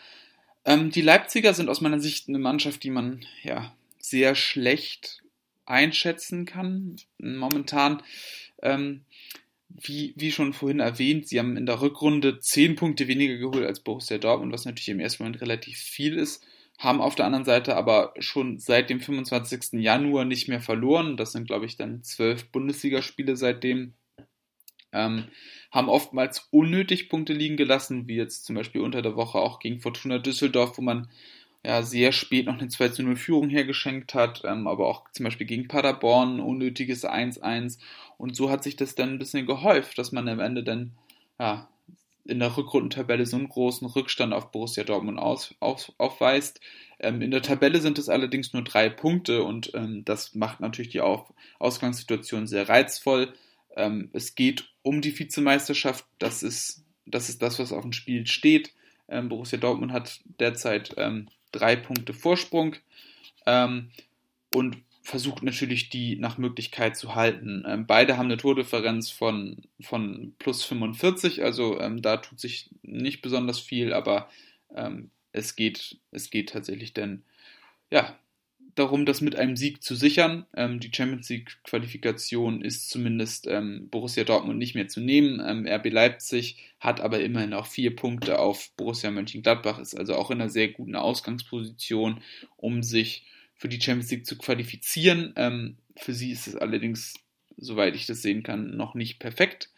Ähm, 0.63 0.91
die 0.91 1.01
Leipziger 1.01 1.53
sind 1.53 1.67
aus 1.67 1.81
meiner 1.81 1.99
Sicht 1.99 2.29
eine 2.29 2.39
Mannschaft, 2.39 2.83
die 2.83 2.89
man 2.89 3.25
ja 3.43 3.75
sehr 3.99 4.33
schlecht 4.35 5.21
einschätzen 5.65 6.45
kann. 6.45 6.95
Momentan, 7.17 8.01
ähm, 8.61 9.01
wie, 9.67 10.13
wie 10.15 10.31
schon 10.31 10.53
vorhin 10.53 10.79
erwähnt, 10.79 11.27
sie 11.27 11.37
haben 11.37 11.57
in 11.57 11.65
der 11.65 11.81
Rückrunde 11.81 12.39
zehn 12.39 12.77
Punkte 12.77 13.09
weniger 13.09 13.35
geholt 13.35 13.65
als 13.65 13.81
Borussia 13.81 14.17
Dortmund, 14.17 14.53
was 14.53 14.63
natürlich 14.63 14.87
im 14.87 15.01
ersten 15.01 15.23
Moment 15.23 15.41
relativ 15.41 15.77
viel 15.77 16.17
ist, 16.17 16.45
haben 16.77 17.01
auf 17.01 17.15
der 17.15 17.25
anderen 17.25 17.43
Seite 17.43 17.75
aber 17.75 18.13
schon 18.19 18.57
seit 18.57 18.89
dem 18.89 19.01
25. 19.01 19.81
Januar 19.81 20.23
nicht 20.23 20.47
mehr 20.47 20.61
verloren. 20.61 21.17
Das 21.17 21.33
sind, 21.33 21.45
glaube 21.45 21.65
ich, 21.65 21.75
dann 21.75 22.03
zwölf 22.03 22.45
Bundesligaspiele 22.51 23.35
seitdem 23.35 23.95
ähm, 24.95 25.25
haben 25.71 25.89
oftmals 25.89 26.47
unnötig 26.51 27.09
Punkte 27.09 27.33
liegen 27.33 27.57
gelassen, 27.57 28.07
wie 28.07 28.15
jetzt 28.15 28.45
zum 28.45 28.55
Beispiel 28.55 28.81
unter 28.81 29.01
der 29.01 29.15
Woche 29.15 29.39
auch 29.39 29.59
gegen 29.59 29.81
Fortuna 29.81 30.19
Düsseldorf, 30.19 30.77
wo 30.77 30.81
man 30.81 31.09
ja 31.65 31.83
sehr 31.83 32.11
spät 32.11 32.45
noch 32.45 32.59
eine 32.59 32.67
2 32.67 32.89
zu 32.89 33.03
0 33.03 33.15
Führung 33.15 33.49
hergeschenkt 33.49 34.13
hat, 34.13 34.43
ähm, 34.45 34.67
aber 34.67 34.87
auch 34.87 35.09
zum 35.11 35.25
Beispiel 35.25 35.47
gegen 35.47 35.67
Paderborn 35.67 36.39
unnötiges 36.39 37.05
1-1 37.05 37.79
und 38.17 38.35
so 38.35 38.49
hat 38.49 38.63
sich 38.63 38.75
das 38.75 38.95
dann 38.95 39.09
ein 39.09 39.19
bisschen 39.19 39.45
gehäuft, 39.45 39.97
dass 39.97 40.11
man 40.11 40.27
am 40.29 40.39
Ende 40.39 40.63
dann 40.63 40.91
ja, 41.39 41.67
in 42.25 42.39
der 42.39 42.55
Rückrundentabelle 42.55 43.25
so 43.25 43.37
einen 43.37 43.49
großen 43.49 43.87
Rückstand 43.87 44.33
auf 44.33 44.51
Borussia 44.51 44.83
Dortmund 44.83 45.19
aus, 45.19 45.53
auf, 45.59 45.91
aufweist. 45.97 46.59
Ähm, 46.99 47.21
in 47.21 47.31
der 47.31 47.41
Tabelle 47.41 47.81
sind 47.81 47.99
es 47.99 48.09
allerdings 48.09 48.53
nur 48.53 48.63
drei 48.63 48.89
Punkte 48.89 49.43
und 49.43 49.71
ähm, 49.75 50.03
das 50.05 50.33
macht 50.33 50.59
natürlich 50.59 50.89
die 50.89 51.01
auf 51.01 51.31
Ausgangssituation 51.59 52.47
sehr 52.47 52.67
reizvoll. 52.67 53.33
Ähm, 53.75 54.09
es 54.13 54.35
geht 54.35 54.69
um 54.81 55.01
die 55.01 55.17
Vizemeisterschaft. 55.17 56.05
Das 56.19 56.43
ist, 56.43 56.83
das 57.05 57.29
ist 57.29 57.41
das, 57.41 57.59
was 57.59 57.71
auf 57.71 57.83
dem 57.83 57.93
Spiel 57.93 58.27
steht. 58.27 58.73
Ähm, 59.07 59.29
Borussia 59.29 59.57
Dortmund 59.57 59.91
hat 59.91 60.21
derzeit 60.39 60.95
ähm, 60.97 61.29
drei 61.51 61.75
Punkte 61.75 62.13
Vorsprung. 62.13 62.75
Ähm, 63.45 63.91
und 64.53 64.77
versucht 65.05 65.43
natürlich 65.43 65.89
die 65.89 66.15
nach 66.15 66.39
Möglichkeit 66.39 66.97
zu 66.97 67.13
halten. 67.13 67.63
Ähm, 67.67 67.85
beide 67.85 68.17
haben 68.17 68.25
eine 68.25 68.37
Tordifferenz 68.37 69.11
von, 69.11 69.61
von 69.79 70.33
plus 70.39 70.63
45, 70.63 71.43
also 71.43 71.79
ähm, 71.79 72.01
da 72.01 72.17
tut 72.17 72.39
sich 72.39 72.71
nicht 72.81 73.21
besonders 73.21 73.59
viel, 73.59 73.93
aber 73.93 74.29
ähm, 74.73 75.11
es, 75.31 75.55
geht, 75.55 75.99
es 76.11 76.31
geht 76.31 76.49
tatsächlich 76.49 76.93
denn 76.93 77.23
ja, 77.91 78.17
darum, 78.75 79.05
das 79.05 79.21
mit 79.21 79.35
einem 79.35 79.55
Sieg 79.55 79.81
zu 79.81 79.95
sichern. 79.95 80.45
Ähm, 80.55 80.79
die 80.79 80.91
Champions 80.93 81.29
League-Qualifikation 81.29 82.61
ist 82.61 82.89
zumindest 82.89 83.47
ähm, 83.47 83.87
Borussia 83.89 84.23
Dortmund 84.23 84.59
nicht 84.59 84.75
mehr 84.75 84.87
zu 84.87 84.99
nehmen. 84.99 85.41
Ähm, 85.45 85.65
RB 85.65 85.91
Leipzig 85.91 86.57
hat 86.79 87.01
aber 87.01 87.21
immerhin 87.21 87.53
auch 87.53 87.65
vier 87.65 87.95
Punkte 87.95 88.39
auf 88.39 88.71
Borussia 88.77 89.09
Mönchengladbach, 89.11 89.79
ist 89.79 89.97
also 89.97 90.15
auch 90.15 90.29
in 90.29 90.41
einer 90.41 90.49
sehr 90.49 90.67
guten 90.67 90.95
Ausgangsposition, 90.95 92.21
um 92.57 92.83
sich 92.83 93.25
für 93.55 93.69
die 93.69 93.81
Champions 93.81 94.11
League 94.11 94.25
zu 94.25 94.37
qualifizieren. 94.37 95.33
Ähm, 95.37 95.77
für 95.95 96.13
sie 96.13 96.31
ist 96.31 96.47
es 96.47 96.55
allerdings, 96.55 97.15
soweit 97.57 97.95
ich 97.95 98.05
das 98.05 98.21
sehen 98.21 98.43
kann, 98.43 98.75
noch 98.75 98.93
nicht 98.93 99.19
perfekt. 99.19 99.69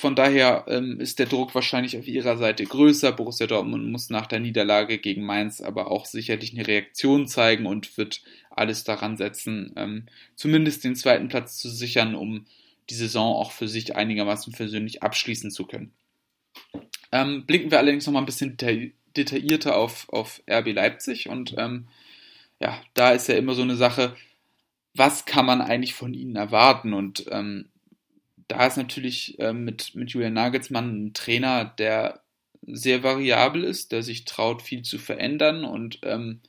Von 0.00 0.14
daher 0.14 0.64
ähm, 0.66 0.98
ist 0.98 1.18
der 1.18 1.26
Druck 1.26 1.54
wahrscheinlich 1.54 1.98
auf 1.98 2.08
ihrer 2.08 2.38
Seite 2.38 2.64
größer. 2.64 3.12
Borussia 3.12 3.46
Dortmund 3.46 3.92
muss 3.92 4.08
nach 4.08 4.26
der 4.26 4.40
Niederlage 4.40 4.96
gegen 4.96 5.26
Mainz 5.26 5.60
aber 5.60 5.90
auch 5.90 6.06
sicherlich 6.06 6.54
eine 6.54 6.66
Reaktion 6.66 7.28
zeigen 7.28 7.66
und 7.66 7.98
wird 7.98 8.22
alles 8.48 8.82
daran 8.84 9.18
setzen, 9.18 9.74
ähm, 9.76 10.06
zumindest 10.36 10.84
den 10.84 10.96
zweiten 10.96 11.28
Platz 11.28 11.58
zu 11.58 11.68
sichern, 11.68 12.14
um 12.14 12.46
die 12.88 12.94
Saison 12.94 13.36
auch 13.36 13.52
für 13.52 13.68
sich 13.68 13.94
einigermaßen 13.94 14.54
persönlich 14.54 15.02
abschließen 15.02 15.50
zu 15.50 15.66
können. 15.66 15.92
Ähm, 17.12 17.44
blicken 17.44 17.70
wir 17.70 17.76
allerdings 17.76 18.06
noch 18.06 18.14
mal 18.14 18.20
ein 18.20 18.26
bisschen 18.26 18.56
detaillierter 18.56 19.76
auf, 19.76 20.08
auf 20.08 20.42
RB 20.50 20.72
Leipzig 20.72 21.28
und 21.28 21.54
ähm, 21.58 21.88
ja, 22.58 22.80
da 22.94 23.10
ist 23.10 23.28
ja 23.28 23.34
immer 23.34 23.52
so 23.52 23.60
eine 23.60 23.76
Sache, 23.76 24.16
was 24.94 25.26
kann 25.26 25.44
man 25.44 25.60
eigentlich 25.60 25.92
von 25.92 26.14
ihnen 26.14 26.36
erwarten? 26.36 26.94
Und 26.94 27.26
ähm, 27.30 27.68
da 28.50 28.66
ist 28.66 28.76
natürlich 28.76 29.38
äh, 29.38 29.52
mit, 29.52 29.94
mit 29.94 30.10
Julian 30.10 30.32
Nagelsmann 30.32 31.06
ein 31.06 31.14
Trainer, 31.14 31.64
der 31.64 32.22
sehr 32.66 33.02
variabel 33.02 33.64
ist, 33.64 33.92
der 33.92 34.02
sich 34.02 34.24
traut, 34.24 34.60
viel 34.60 34.82
zu 34.82 34.98
verändern 34.98 35.64
und 35.64 36.00
ähm, 36.02 36.40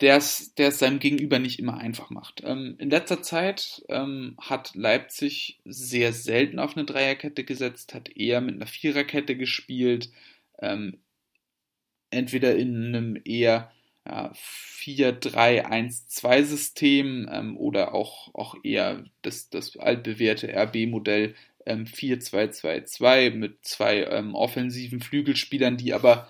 der 0.00 0.16
es 0.16 0.52
seinem 0.56 0.98
Gegenüber 0.98 1.38
nicht 1.38 1.60
immer 1.60 1.78
einfach 1.78 2.10
macht. 2.10 2.42
Ähm, 2.44 2.74
in 2.78 2.90
letzter 2.90 3.22
Zeit 3.22 3.84
ähm, 3.88 4.36
hat 4.40 4.74
Leipzig 4.74 5.60
sehr 5.64 6.12
selten 6.12 6.58
auf 6.58 6.76
eine 6.76 6.84
Dreierkette 6.84 7.44
gesetzt, 7.44 7.94
hat 7.94 8.08
eher 8.16 8.40
mit 8.40 8.56
einer 8.56 8.66
Viererkette 8.66 9.36
gespielt, 9.36 10.10
ähm, 10.58 10.98
entweder 12.10 12.56
in 12.56 12.86
einem 12.86 13.20
eher 13.24 13.70
ja, 14.06 14.32
4-3-1-2-System 14.34 17.28
ähm, 17.30 17.56
oder 17.56 17.94
auch, 17.94 18.34
auch 18.34 18.56
eher 18.64 19.04
das, 19.22 19.48
das 19.50 19.76
altbewährte 19.76 20.52
RB-Modell 20.54 21.34
ähm, 21.66 21.84
4-2-2-2 21.84 23.34
mit 23.34 23.64
zwei 23.64 24.04
ähm, 24.04 24.34
offensiven 24.34 25.00
Flügelspielern, 25.00 25.76
die 25.76 25.94
aber 25.94 26.28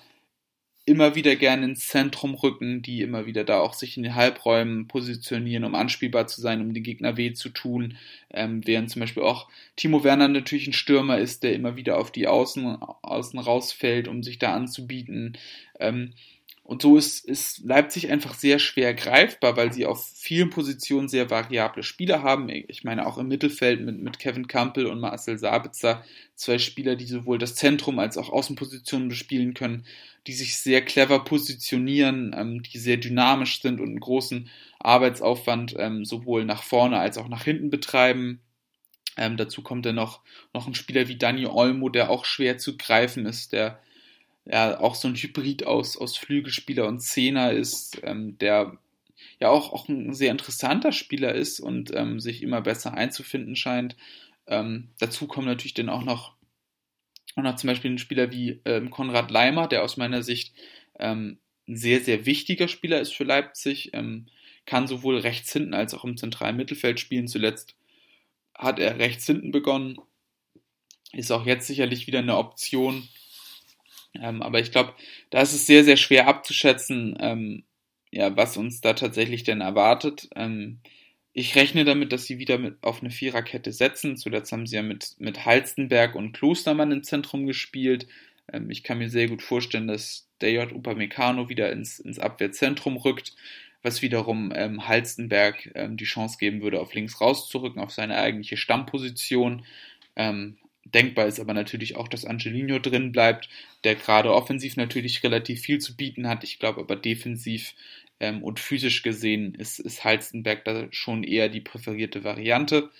immer 0.84 1.14
wieder 1.14 1.36
gerne 1.36 1.64
ins 1.64 1.86
Zentrum 1.86 2.34
rücken, 2.34 2.82
die 2.82 3.02
immer 3.02 3.24
wieder 3.24 3.44
da 3.44 3.60
auch 3.60 3.74
sich 3.74 3.96
in 3.96 4.02
den 4.02 4.16
Halbräumen 4.16 4.88
positionieren, 4.88 5.64
um 5.64 5.76
anspielbar 5.76 6.26
zu 6.26 6.40
sein, 6.40 6.60
um 6.60 6.74
den 6.74 6.82
Gegner 6.82 7.16
weh 7.16 7.32
zu 7.34 7.50
tun, 7.50 7.96
ähm, 8.30 8.66
während 8.66 8.90
zum 8.90 9.00
Beispiel 9.00 9.22
auch 9.22 9.48
Timo 9.76 10.02
Werner 10.02 10.28
natürlich 10.28 10.66
ein 10.66 10.72
Stürmer 10.72 11.18
ist, 11.18 11.44
der 11.44 11.54
immer 11.54 11.76
wieder 11.76 11.98
auf 11.98 12.10
die 12.10 12.26
Außen, 12.26 12.82
Außen 13.02 13.38
rausfällt, 13.38 14.08
um 14.08 14.24
sich 14.24 14.38
da 14.38 14.54
anzubieten. 14.54 15.38
Ähm, 15.78 16.14
und 16.64 16.80
so 16.82 16.96
ist, 16.96 17.24
ist 17.24 17.64
Leipzig 17.64 18.10
einfach 18.10 18.34
sehr 18.34 18.60
schwer 18.60 18.94
greifbar, 18.94 19.56
weil 19.56 19.72
sie 19.72 19.84
auf 19.84 20.08
vielen 20.14 20.50
Positionen 20.50 21.08
sehr 21.08 21.28
variable 21.28 21.82
Spieler 21.82 22.22
haben. 22.22 22.48
Ich 22.48 22.84
meine 22.84 23.06
auch 23.06 23.18
im 23.18 23.26
Mittelfeld 23.26 23.80
mit, 23.80 24.00
mit 24.00 24.20
Kevin 24.20 24.46
Campbell 24.46 24.86
und 24.86 25.00
Marcel 25.00 25.38
Sabitzer 25.38 26.04
zwei 26.36 26.58
Spieler, 26.58 26.94
die 26.94 27.06
sowohl 27.06 27.38
das 27.38 27.56
Zentrum 27.56 27.98
als 27.98 28.16
auch 28.16 28.30
Außenpositionen 28.30 29.08
bespielen 29.08 29.54
können, 29.54 29.84
die 30.28 30.34
sich 30.34 30.56
sehr 30.56 30.84
clever 30.84 31.24
positionieren, 31.24 32.32
ähm, 32.36 32.62
die 32.62 32.78
sehr 32.78 32.96
dynamisch 32.96 33.60
sind 33.60 33.80
und 33.80 33.88
einen 33.88 34.00
großen 34.00 34.48
Arbeitsaufwand 34.78 35.74
ähm, 35.78 36.04
sowohl 36.04 36.44
nach 36.44 36.62
vorne 36.62 36.98
als 36.98 37.18
auch 37.18 37.28
nach 37.28 37.42
hinten 37.42 37.70
betreiben. 37.70 38.40
Ähm, 39.16 39.36
dazu 39.36 39.62
kommt 39.62 39.84
dann 39.84 39.96
noch, 39.96 40.20
noch 40.54 40.68
ein 40.68 40.76
Spieler 40.76 41.08
wie 41.08 41.16
Dani 41.16 41.46
Olmo, 41.46 41.88
der 41.88 42.08
auch 42.08 42.24
schwer 42.24 42.58
zu 42.58 42.76
greifen 42.76 43.26
ist, 43.26 43.52
der 43.52 43.80
ja 44.44 44.80
auch 44.80 44.94
so 44.94 45.08
ein 45.08 45.14
Hybrid 45.14 45.66
aus, 45.66 45.96
aus 45.96 46.16
Flügelspieler 46.16 46.86
und 46.86 47.00
Zehner 47.00 47.52
ist, 47.52 48.00
ähm, 48.02 48.38
der 48.38 48.78
ja 49.40 49.48
auch, 49.48 49.72
auch 49.72 49.88
ein 49.88 50.14
sehr 50.14 50.30
interessanter 50.30 50.92
Spieler 50.92 51.34
ist 51.34 51.60
und 51.60 51.94
ähm, 51.94 52.20
sich 52.20 52.42
immer 52.42 52.60
besser 52.60 52.94
einzufinden 52.94 53.56
scheint. 53.56 53.96
Ähm, 54.46 54.90
dazu 54.98 55.26
kommen 55.26 55.46
natürlich 55.46 55.74
dann 55.74 55.88
auch 55.88 56.04
noch, 56.04 56.34
auch 57.36 57.42
noch 57.42 57.56
zum 57.56 57.68
Beispiel 57.68 57.92
ein 57.92 57.98
Spieler 57.98 58.32
wie 58.32 58.60
ähm, 58.64 58.90
Konrad 58.90 59.30
Leimer, 59.30 59.68
der 59.68 59.84
aus 59.84 59.96
meiner 59.96 60.22
Sicht 60.22 60.54
ähm, 60.98 61.38
ein 61.68 61.76
sehr, 61.76 62.00
sehr 62.00 62.26
wichtiger 62.26 62.68
Spieler 62.68 63.00
ist 63.00 63.14
für 63.14 63.24
Leipzig, 63.24 63.90
ähm, 63.94 64.26
kann 64.66 64.86
sowohl 64.86 65.18
rechts 65.18 65.52
hinten 65.52 65.74
als 65.74 65.94
auch 65.94 66.04
im 66.04 66.16
zentralen 66.16 66.56
Mittelfeld 66.56 67.00
spielen. 67.00 67.28
Zuletzt 67.28 67.76
hat 68.54 68.78
er 68.78 68.98
rechts 68.98 69.26
hinten 69.26 69.50
begonnen, 69.50 69.98
ist 71.12 71.30
auch 71.30 71.46
jetzt 71.46 71.66
sicherlich 71.66 72.06
wieder 72.06 72.20
eine 72.20 72.36
Option, 72.36 73.08
ähm, 74.20 74.42
aber 74.42 74.60
ich 74.60 74.72
glaube, 74.72 74.94
da 75.30 75.40
ist 75.40 75.52
es 75.52 75.66
sehr, 75.66 75.84
sehr 75.84 75.96
schwer 75.96 76.28
abzuschätzen, 76.28 77.16
ähm, 77.20 77.64
ja, 78.10 78.36
was 78.36 78.56
uns 78.56 78.80
da 78.80 78.92
tatsächlich 78.92 79.44
denn 79.44 79.60
erwartet. 79.60 80.28
Ähm, 80.36 80.80
ich 81.32 81.56
rechne 81.56 81.84
damit, 81.84 82.12
dass 82.12 82.26
sie 82.26 82.38
wieder 82.38 82.58
mit, 82.58 82.82
auf 82.82 83.00
eine 83.00 83.10
Viererkette 83.10 83.72
setzen. 83.72 84.16
Zuletzt 84.16 84.52
haben 84.52 84.66
sie 84.66 84.76
ja 84.76 84.82
mit, 84.82 85.16
mit 85.18 85.46
Halstenberg 85.46 86.14
und 86.14 86.32
Klostermann 86.32 86.92
im 86.92 87.02
Zentrum 87.02 87.46
gespielt. 87.46 88.06
Ähm, 88.52 88.70
ich 88.70 88.82
kann 88.82 88.98
mir 88.98 89.08
sehr 89.08 89.28
gut 89.28 89.42
vorstellen, 89.42 89.88
dass 89.88 90.28
der 90.42 90.52
J. 90.52 90.72
Upamecano 90.72 91.48
wieder 91.48 91.72
ins, 91.72 91.98
ins 91.98 92.18
Abwehrzentrum 92.18 92.98
rückt, 92.98 93.34
was 93.82 94.02
wiederum 94.02 94.52
ähm, 94.54 94.86
Halstenberg 94.86 95.70
ähm, 95.74 95.96
die 95.96 96.04
Chance 96.04 96.36
geben 96.38 96.60
würde, 96.62 96.80
auf 96.80 96.94
links 96.94 97.20
rauszurücken, 97.20 97.80
auf 97.80 97.92
seine 97.92 98.16
eigentliche 98.16 98.58
Stammposition. 98.58 99.64
Ähm, 100.16 100.58
Denkbar 100.84 101.26
ist 101.26 101.40
aber 101.40 101.54
natürlich 101.54 101.96
auch, 101.96 102.08
dass 102.08 102.24
Angelino 102.24 102.78
drin 102.78 103.12
bleibt, 103.12 103.48
der 103.84 103.94
gerade 103.94 104.32
offensiv 104.32 104.76
natürlich 104.76 105.22
relativ 105.22 105.60
viel 105.60 105.78
zu 105.78 105.96
bieten 105.96 106.28
hat. 106.28 106.44
Ich 106.44 106.58
glaube 106.58 106.80
aber 106.80 106.96
defensiv 106.96 107.74
ähm, 108.20 108.42
und 108.42 108.60
physisch 108.60 109.02
gesehen 109.02 109.54
ist, 109.54 109.78
ist 109.78 110.04
Halstenberg 110.04 110.64
da 110.64 110.86
schon 110.90 111.22
eher 111.22 111.48
die 111.48 111.60
präferierte 111.60 112.24
Variante. 112.24 112.90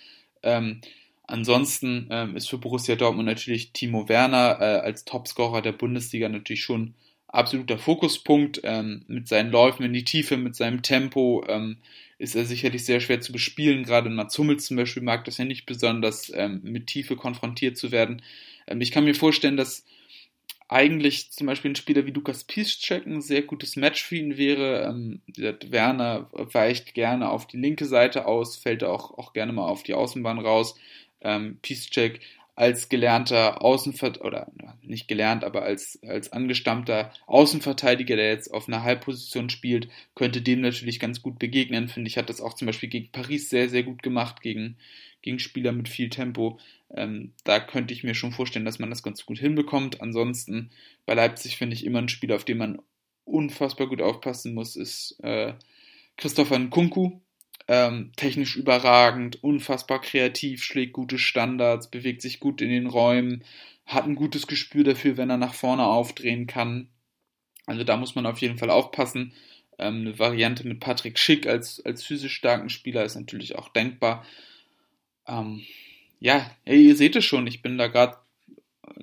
Ähm, 0.43 0.81
ansonsten 1.27 2.07
ähm, 2.09 2.35
ist 2.35 2.49
für 2.49 2.57
Borussia 2.57 2.95
Dortmund 2.95 3.27
natürlich 3.27 3.71
Timo 3.73 4.07
Werner 4.07 4.57
äh, 4.59 4.79
als 4.79 5.05
Topscorer 5.05 5.61
der 5.61 5.73
Bundesliga 5.73 6.29
natürlich 6.29 6.63
schon 6.63 6.93
absoluter 7.33 7.77
Fokuspunkt 7.77 8.61
ähm, 8.63 9.03
mit 9.07 9.27
seinen 9.27 9.51
Läufen 9.51 9.83
in 9.83 9.93
die 9.93 10.05
Tiefe, 10.05 10.37
mit 10.37 10.55
seinem 10.55 10.81
Tempo. 10.81 11.43
Ähm, 11.47 11.77
ist 12.19 12.35
er 12.35 12.45
sicherlich 12.45 12.85
sehr 12.85 13.01
schwer 13.01 13.19
zu 13.19 13.33
bespielen. 13.33 13.83
Gerade 13.83 14.09
Mats 14.09 14.37
Hummels 14.37 14.65
zum 14.65 14.77
Beispiel 14.77 15.03
mag 15.03 15.25
das 15.25 15.39
ja 15.39 15.45
nicht 15.45 15.65
besonders, 15.65 16.31
ähm, 16.33 16.61
mit 16.63 16.87
Tiefe 16.87 17.15
konfrontiert 17.15 17.75
zu 17.75 17.91
werden. 17.91 18.21
Ähm, 18.67 18.79
ich 18.81 18.91
kann 18.91 19.03
mir 19.03 19.15
vorstellen, 19.15 19.57
dass 19.57 19.83
eigentlich 20.69 21.31
zum 21.31 21.47
Beispiel 21.47 21.71
ein 21.71 21.75
Spieler 21.75 22.05
wie 22.05 22.11
Lukas 22.11 22.45
Piszczek 22.45 23.05
ein 23.05 23.21
sehr 23.21 23.41
gutes 23.41 23.75
Match 23.75 24.03
für 24.03 24.15
ihn 24.15 24.37
wäre. 24.37 24.83
Ähm, 24.83 25.21
Werner 25.35 26.29
weicht 26.31 26.93
gerne 26.93 27.29
auf 27.29 27.47
die 27.47 27.57
linke 27.57 27.85
Seite 27.85 28.25
aus, 28.25 28.57
fällt 28.57 28.83
auch, 28.83 29.17
auch 29.17 29.33
gerne 29.33 29.53
mal 29.53 29.67
auf 29.67 29.83
die 29.83 29.93
Außenbahn 29.93 30.39
raus. 30.39 30.75
Ähm, 31.21 31.57
Piszczek 31.61 32.21
als 32.55 32.87
gelernter 32.89 33.63
Außenverteidiger, 33.63 34.25
oder 34.25 34.51
nicht 34.83 35.07
gelernt, 35.07 35.43
aber 35.43 35.63
als, 35.63 35.99
als 36.03 36.31
angestammter 36.31 37.11
Außenverteidiger, 37.25 38.15
der 38.15 38.29
jetzt 38.29 38.53
auf 38.53 38.67
einer 38.67 38.83
Halbposition 38.83 39.49
spielt, 39.49 39.87
könnte 40.13 40.41
dem 40.41 40.61
natürlich 40.61 40.99
ganz 40.99 41.21
gut 41.21 41.39
begegnen. 41.39 41.87
Finde 41.87 42.09
ich, 42.09 42.17
hat 42.17 42.29
das 42.29 42.41
auch 42.41 42.53
zum 42.53 42.67
Beispiel 42.67 42.89
gegen 42.89 43.11
Paris 43.11 43.49
sehr, 43.49 43.69
sehr 43.69 43.83
gut 43.83 44.03
gemacht, 44.03 44.41
gegen, 44.41 44.77
gegen 45.21 45.39
Spieler 45.39 45.71
mit 45.71 45.89
viel 45.89 46.09
Tempo. 46.09 46.59
Ähm, 46.93 47.33
da 47.43 47.59
könnte 47.59 47.93
ich 47.93 48.03
mir 48.03 48.13
schon 48.13 48.31
vorstellen, 48.31 48.65
dass 48.65 48.79
man 48.79 48.91
das 48.91 49.01
ganz 49.01 49.25
gut 49.25 49.39
hinbekommt. 49.39 50.01
Ansonsten 50.01 50.69
bei 51.07 51.15
Leipzig 51.15 51.57
finde 51.57 51.75
ich 51.75 51.85
immer 51.85 51.99
ein 51.99 52.09
Spieler, 52.09 52.35
auf 52.35 52.45
den 52.45 52.59
man 52.59 52.79
unfassbar 53.25 53.87
gut 53.87 54.01
aufpassen 54.01 54.53
muss, 54.53 54.75
ist 54.75 55.17
äh, 55.23 55.53
Christopher 56.17 56.59
Nkunku, 56.59 57.19
ähm, 57.67 58.11
technisch 58.15 58.55
überragend, 58.55 59.43
unfassbar 59.43 60.01
kreativ, 60.01 60.63
schlägt 60.63 60.93
gute 60.93 61.17
Standards, 61.17 61.89
bewegt 61.89 62.21
sich 62.21 62.39
gut 62.39 62.61
in 62.61 62.69
den 62.69 62.87
Räumen, 62.87 63.43
hat 63.85 64.05
ein 64.05 64.15
gutes 64.15 64.47
Gespür 64.47 64.83
dafür, 64.83 65.17
wenn 65.17 65.29
er 65.29 65.37
nach 65.37 65.53
vorne 65.53 65.85
aufdrehen 65.85 66.47
kann. 66.47 66.89
Also 67.65 67.83
da 67.83 67.97
muss 67.97 68.15
man 68.15 68.25
auf 68.25 68.39
jeden 68.39 68.57
Fall 68.57 68.69
aufpassen. 68.69 69.33
Ähm, 69.79 70.01
eine 70.01 70.19
Variante 70.19 70.67
mit 70.67 70.79
Patrick 70.79 71.17
Schick 71.17 71.47
als, 71.47 71.83
als 71.85 72.03
physisch 72.03 72.33
starken 72.33 72.69
Spieler 72.69 73.03
ist 73.05 73.15
natürlich 73.15 73.55
auch 73.55 73.69
denkbar. 73.69 74.25
Ähm, 75.27 75.63
ja, 76.19 76.49
ihr 76.65 76.95
seht 76.95 77.15
es 77.15 77.25
schon, 77.25 77.47
ich 77.47 77.61
bin 77.61 77.77
da 77.77 77.87
gerade, 77.87 78.17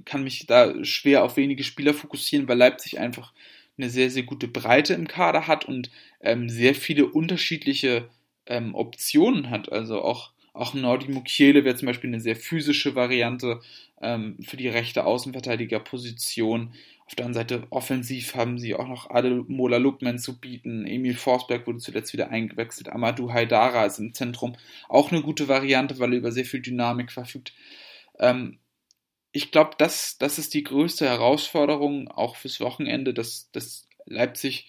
kann 0.05 0.23
mich 0.23 0.47
da 0.47 0.85
schwer 0.85 1.25
auf 1.25 1.37
wenige 1.37 1.65
Spieler 1.65 1.95
fokussieren, 1.95 2.49
weil 2.49 2.59
Leipzig 2.59 2.99
einfach 2.99 3.33
eine 3.77 3.91
sehr, 3.91 4.11
sehr 4.11 4.23
gute 4.23 4.49
Breite 4.49 4.95
im 4.95 5.09
Kader 5.09 5.47
hat 5.47 5.65
und 5.65 5.91
ähm, 6.21 6.49
sehr 6.49 6.75
viele 6.75 7.07
unterschiedliche 7.07 8.09
ähm, 8.47 8.75
Optionen 8.75 9.51
hat. 9.51 9.71
Also 9.71 10.03
auch, 10.03 10.33
auch 10.53 10.75
Nordi 10.75 11.11
Mukiele 11.11 11.65
wäre 11.65 11.77
zum 11.77 11.87
Beispiel 11.87 12.11
eine 12.11 12.21
sehr 12.21 12.37
physische 12.37 12.95
Variante 12.95 13.61
ähm, 14.01 14.37
für 14.43 14.57
die 14.57 14.69
rechte 14.69 15.05
Außenverteidigerposition. 15.05 16.73
Auf 17.07 17.17
der 17.17 17.27
anderen 17.27 17.49
Seite 17.49 17.67
offensiv 17.71 18.37
haben 18.37 18.59
sie 18.59 18.75
auch 18.75 18.87
noch 18.87 19.11
Ademola 19.11 19.79
Lukman 19.79 20.19
zu 20.19 20.39
bieten. 20.39 20.87
Emil 20.87 21.17
Forsberg 21.17 21.67
wurde 21.67 21.79
zuletzt 21.79 22.13
wieder 22.13 22.31
eingewechselt. 22.31 22.89
Amadou 22.89 23.33
Haidara 23.33 23.85
ist 23.85 23.99
im 23.99 24.15
Zentrum. 24.15 24.57
Auch 24.89 25.11
eine 25.11 25.23
gute 25.23 25.49
Variante, 25.49 25.99
weil 25.99 26.13
er 26.13 26.19
über 26.19 26.31
sehr 26.31 26.45
viel 26.45 26.61
Dynamik 26.61 27.11
verfügt. 27.11 27.53
Ähm, 28.21 28.61
ich 29.33 29.51
glaube, 29.51 29.73
das, 29.79 30.19
das 30.19 30.39
ist 30.39 30.55
die 30.55 30.63
größte 30.63 31.07
Herausforderung 31.07 32.09
auch 32.09 32.37
fürs 32.37 32.61
Wochenende, 32.61 33.15
dass, 33.15 33.51
dass 33.53 33.89
Leipzig 34.07 34.69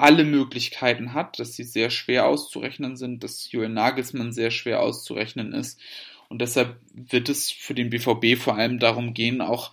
alle 0.00 0.24
Möglichkeiten 0.24 1.14
hat, 1.14 1.38
dass 1.38 1.54
sie 1.54 1.64
sehr 1.64 1.90
schwer 1.90 2.26
auszurechnen 2.26 2.96
sind, 2.96 3.22
dass 3.22 3.50
Julian 3.50 3.74
Nagelsmann 3.74 4.32
sehr 4.32 4.50
schwer 4.50 4.80
auszurechnen 4.82 5.52
ist. 5.52 5.80
Und 6.28 6.40
deshalb 6.40 6.76
wird 6.94 7.28
es 7.28 7.50
für 7.50 7.74
den 7.74 7.90
BVB 7.90 8.40
vor 8.40 8.56
allem 8.56 8.78
darum 8.78 9.14
gehen, 9.14 9.40
auch 9.40 9.72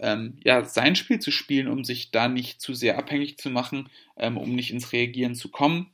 ähm, 0.00 0.38
ja, 0.42 0.64
sein 0.64 0.96
Spiel 0.96 1.18
zu 1.18 1.30
spielen, 1.30 1.68
um 1.68 1.84
sich 1.84 2.10
da 2.10 2.28
nicht 2.28 2.62
zu 2.62 2.72
sehr 2.72 2.98
abhängig 2.98 3.36
zu 3.36 3.50
machen, 3.50 3.90
ähm, 4.16 4.38
um 4.38 4.54
nicht 4.54 4.72
ins 4.72 4.92
Reagieren 4.92 5.34
zu 5.34 5.50
kommen. 5.50 5.90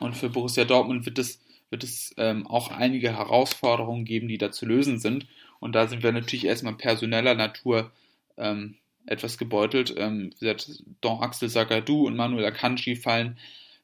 Und 0.00 0.16
für 0.16 0.28
Borussia 0.28 0.64
Dortmund 0.64 1.06
wird 1.06 1.20
es, 1.20 1.40
wird 1.70 1.84
es 1.84 2.12
ähm, 2.16 2.48
auch 2.48 2.72
einige 2.72 3.16
Herausforderungen 3.16 4.04
geben, 4.04 4.26
die 4.26 4.38
da 4.38 4.50
zu 4.50 4.66
lösen 4.66 4.98
sind. 4.98 5.28
Und 5.60 5.76
da 5.76 5.86
sind 5.86 6.02
wir 6.02 6.10
natürlich 6.10 6.46
erstmal 6.46 6.74
personeller 6.74 7.36
Natur 7.36 7.92
ähm, 8.36 8.76
etwas 9.06 9.38
gebeutelt. 9.38 9.94
Ähm, 9.96 10.32
wie 10.38 10.46
gesagt, 10.46 10.82
Don 11.00 11.20
Axel 11.20 11.48
Sagadou 11.48 12.06
und 12.06 12.16
Manuel 12.16 12.44
Akanji 12.44 12.96
fallen 12.96 13.38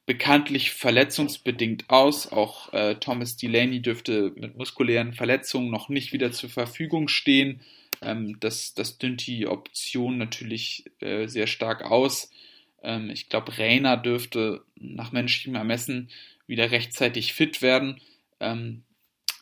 bekanntlich 0.05 0.71
verletzungsbedingt 0.71 1.89
aus. 1.89 2.31
Auch 2.31 2.73
äh, 2.73 2.95
Thomas 2.95 3.37
Delaney 3.37 3.81
dürfte 3.81 4.31
mit 4.35 4.57
muskulären 4.57 5.13
Verletzungen 5.13 5.69
noch 5.69 5.89
nicht 5.89 6.13
wieder 6.13 6.31
zur 6.31 6.49
Verfügung 6.49 7.07
stehen. 7.07 7.61
Ähm, 8.01 8.39
das, 8.39 8.73
das 8.73 8.97
dünnt 8.97 9.27
die 9.27 9.45
Option 9.47 10.17
natürlich 10.17 10.85
äh, 10.99 11.27
sehr 11.27 11.47
stark 11.47 11.83
aus. 11.83 12.31
Ähm, 12.81 13.09
ich 13.09 13.29
glaube, 13.29 13.57
Reiner 13.57 13.97
dürfte 13.97 14.63
nach 14.75 15.11
menschlichem 15.11 15.55
Ermessen 15.55 16.09
wieder 16.47 16.71
rechtzeitig 16.71 17.33
fit 17.33 17.61
werden. 17.61 18.01
Ähm, 18.39 18.83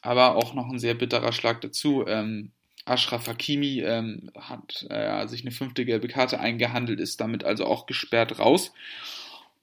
aber 0.01 0.35
auch 0.35 0.53
noch 0.53 0.69
ein 0.69 0.79
sehr 0.79 0.95
bitterer 0.95 1.31
Schlag 1.31 1.61
dazu. 1.61 2.05
Ähm, 2.07 2.51
Ashraf 2.87 3.27
Hakimi 3.27 3.81
ähm, 3.81 4.31
hat 4.35 4.85
äh, 4.89 5.27
sich 5.27 5.41
eine 5.41 5.51
fünfte 5.51 5.85
gelbe 5.85 6.07
Karte 6.07 6.39
eingehandelt, 6.39 6.99
ist 6.99 7.19
damit 7.19 7.43
also 7.43 7.65
auch 7.65 7.85
gesperrt 7.85 8.39
raus. 8.39 8.73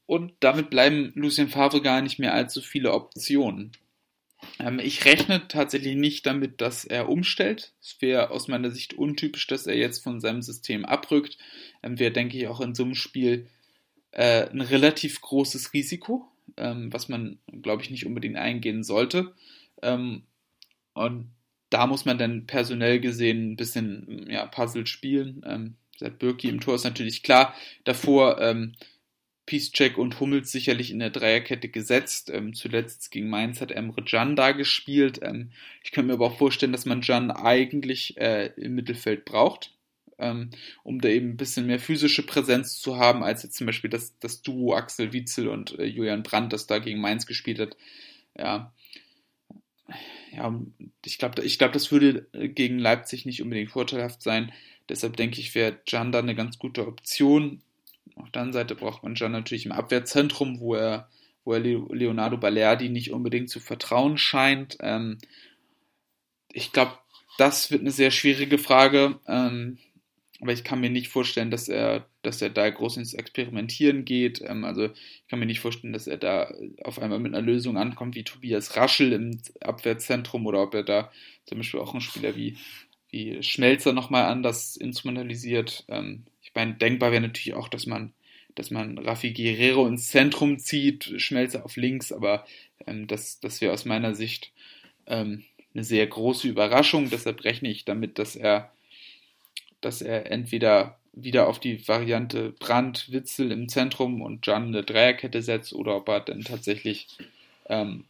Und 0.07 0.33
damit 0.41 0.71
bleiben 0.71 1.13
Lucien 1.15 1.49
Favre 1.49 1.81
gar 1.81 2.03
nicht 2.03 2.19
mehr 2.19 2.35
allzu 2.35 2.61
viele 2.61 2.93
Optionen. 2.93 3.73
Ähm, 4.59 4.79
ich 4.79 5.05
rechne 5.05 5.49
tatsächlich 5.49 5.97
nicht 5.97 6.27
damit, 6.27 6.61
dass 6.61 6.85
er 6.85 7.09
umstellt. 7.09 7.73
Es 7.81 7.97
wäre 8.01 8.31
aus 8.31 8.49
meiner 8.49 8.71
Sicht 8.71 8.95
untypisch, 8.95 9.47
dass 9.47 9.67
er 9.67 9.77
jetzt 9.77 10.03
von 10.03 10.21
seinem 10.21 10.43
System 10.43 10.85
abrückt. 10.85 11.39
Ähm, 11.83 11.99
wäre, 11.99 12.13
denke 12.13 12.37
ich, 12.37 12.49
auch 12.49 12.61
in 12.61 12.75
so 12.75 12.85
einem 12.85 12.95
Spiel 12.95 13.49
äh, 14.13 14.49
ein 14.49 14.61
relativ 14.61 15.21
großes 15.21 15.73
Risiko, 15.73 16.29
ähm, 16.57 16.93
was 16.93 17.09
man, 17.09 17.39
glaube 17.63 17.83
ich, 17.83 17.91
nicht 17.91 18.07
unbedingt 18.07 18.37
eingehen 18.37 18.85
sollte. 18.85 19.35
Ähm, 19.83 20.25
und 20.93 21.34
da 21.75 21.89
muss 21.89 22.05
man 22.05 22.19
dann 22.19 22.47
personell 22.47 23.01
gesehen 23.01 23.51
ein 23.51 23.57
bisschen 23.57 24.29
ja, 24.31 24.47
Puzzle 24.47 24.87
spielen. 24.87 25.45
Ähm, 25.45 25.75
seit 25.99 26.21
Birki 26.21 26.49
im 26.49 26.61
Tor 26.61 26.77
ist 26.77 26.85
natürlich 26.85 27.25
klar. 27.25 27.53
Davor 27.83 28.41
ähm, 28.41 28.77
Peacecheck 29.45 29.99
und 29.99 30.21
Hummels 30.21 30.53
sicherlich 30.53 30.93
in 30.93 31.01
der 31.01 31.11
Dreierkette 31.11 31.69
gesetzt. 31.69 32.31
Ähm, 32.31 32.55
zuletzt 32.55 33.11
gegen 33.11 33.29
Mainz 33.29 33.61
hat 33.61 33.73
Emre 33.73 34.05
Can 34.05 34.37
da 34.37 34.53
gespielt. 34.53 35.19
Ähm, 35.21 35.51
ich 35.83 35.91
könnte 35.91 36.07
mir 36.07 36.13
aber 36.13 36.27
auch 36.27 36.39
vorstellen, 36.39 36.71
dass 36.71 36.87
man 36.87 37.01
Can 37.01 37.33
eigentlich 37.33 38.19
äh, 38.19 38.53
im 38.57 38.77
Mittelfeld 38.77 39.25
braucht, 39.25 39.73
ähm, 40.21 40.51
um 40.85 41.01
da 41.01 41.09
eben 41.09 41.31
ein 41.31 41.37
bisschen 41.37 41.67
mehr 41.67 41.81
physische 41.81 42.25
Präsenz 42.25 42.79
zu 42.79 42.99
haben, 42.99 43.25
als 43.25 43.43
jetzt 43.43 43.57
zum 43.57 43.67
Beispiel 43.67 43.91
das, 43.91 44.17
das 44.21 44.43
Duo 44.43 44.75
Axel 44.75 45.13
Witzel 45.13 45.49
und 45.49 45.77
äh, 45.77 45.87
Julian 45.87 46.23
Brandt, 46.23 46.53
das 46.53 46.69
da 46.69 46.79
gegen 46.79 47.01
Mainz 47.01 47.27
gespielt 47.27 47.59
hat. 47.59 47.77
Ja, 48.39 48.73
ja, 50.33 50.61
ich 51.05 51.19
glaube, 51.19 51.43
ich 51.43 51.59
glaub, 51.59 51.73
das 51.73 51.93
würde 51.93 52.27
äh, 52.33 52.49
gegen 52.49 52.79
Leipzig 52.79 53.27
nicht 53.27 53.43
unbedingt 53.43 53.71
vorteilhaft 53.71 54.23
sein. 54.23 54.53
Deshalb 54.89 55.17
denke 55.17 55.41
ich, 55.41 55.55
wäre 55.55 55.79
Can 55.87 56.13
da 56.13 56.19
eine 56.19 56.35
ganz 56.35 56.59
gute 56.59 56.87
Option. 56.87 57.63
Auf 58.17 58.31
der 58.31 58.43
anderen 58.43 58.53
Seite 58.53 58.75
braucht 58.75 59.03
man 59.03 59.15
Can 59.15 59.33
natürlich 59.33 59.67
im 59.67 59.73
Abwehrzentrum, 59.73 60.61
wo 60.61 60.75
er, 60.75 61.09
wo 61.45 61.55
er 61.55 61.61
Leonardo 61.61 62.37
Balerdi 62.37 62.89
nicht 62.89 63.13
unbedingt 63.13 63.51
zu 63.51 63.61
vertrauen 63.61 64.19
scheint. 64.19 64.77
Ähm, 64.81 65.19
ich 66.53 66.73
glaube, 66.73 66.99
das 67.39 67.71
wird 67.71 67.81
eine 67.81 67.91
sehr 67.91 68.11
schwierige 68.11 68.59
Frage. 68.59 69.19
Ähm, 69.27 69.79
aber 70.41 70.53
ich 70.53 70.65
kann 70.65 70.81
mir 70.81 70.91
nicht 70.91 71.09
vorstellen, 71.09 71.51
dass 71.51 71.69
er, 71.69 72.07
dass 72.27 72.43
er 72.43 72.51
da 72.51 72.69
groß 72.69 72.97
ins 72.97 73.15
Experimentieren 73.15 74.05
geht. 74.05 74.43
Ähm, 74.43 74.65
also 74.65 74.87
ich 74.87 75.29
kann 75.29 75.39
mir 75.39 75.47
nicht 75.47 75.61
vorstellen, 75.61 75.93
dass 75.93 76.07
er 76.07 76.17
da 76.17 76.53
auf 76.83 77.01
einmal 77.01 77.19
mit 77.19 77.35
einer 77.35 77.45
Lösung 77.45 77.77
ankommt 77.77 78.15
wie 78.15 78.25
Tobias 78.25 78.77
Raschel 78.77 79.13
im 79.13 79.41
Abwehrzentrum 79.61 80.47
oder 80.47 80.63
ob 80.63 80.75
er 80.75 80.83
da 80.83 81.13
zum 81.47 81.59
Beispiel 81.59 81.81
auch 81.81 81.93
einen 81.93 82.01
Spieler 82.01 82.37
wie, 82.37 82.57
wie 83.11 83.43
Schmelzer 83.43 83.93
nochmal 83.93 84.25
anders 84.25 84.77
instrumentalisiert. 84.77 85.85
Ähm, 85.89 86.25
ich 86.43 86.53
meine, 86.55 86.75
denkbar 86.75 87.13
wäre 87.13 87.23
natürlich 87.23 87.55
auch, 87.55 87.69
dass 87.69 87.87
man, 87.87 88.13
dass 88.55 88.71
man 88.71 88.99
Rafi 88.99 89.33
Guerrero 89.33 89.87
ins 89.87 90.09
Zentrum 90.09 90.59
zieht, 90.59 91.15
Schmelzer 91.19 91.65
auf 91.65 91.77
links, 91.77 92.13
aber 92.13 92.47
ähm, 92.87 93.07
das, 93.07 93.41
das 93.41 93.61
wäre 93.61 93.73
aus 93.73 93.85
meiner 93.85 94.15
Sicht 94.15 94.53
ähm, 95.07 95.45
eine 95.75 95.85
sehr 95.85 96.07
große 96.07 96.49
Überraschung. 96.49 97.11
Deshalb 97.11 97.45
rechne 97.45 97.69
ich 97.69 97.85
damit, 97.85 98.19
dass 98.19 98.37
er 98.37 98.71
dass 99.85 100.01
er 100.03 100.31
entweder 100.31 100.99
wieder 101.17 101.49
auf 101.49 101.61
die 101.61 101.87
Variante 101.87 102.51
Brand, 102.59 103.13
Witzel 103.13 103.53
im 103.53 103.69
Zentrum 103.69 104.23
und 104.23 104.47
Jan 104.47 104.69
eine 104.69 104.83
Dreierkette 104.83 105.43
setzt 105.43 105.73
oder 105.73 105.97
ob 105.97 106.09
er 106.09 106.21
dann 106.21 106.41
tatsächlich 106.41 107.09
ähm, 107.67 108.05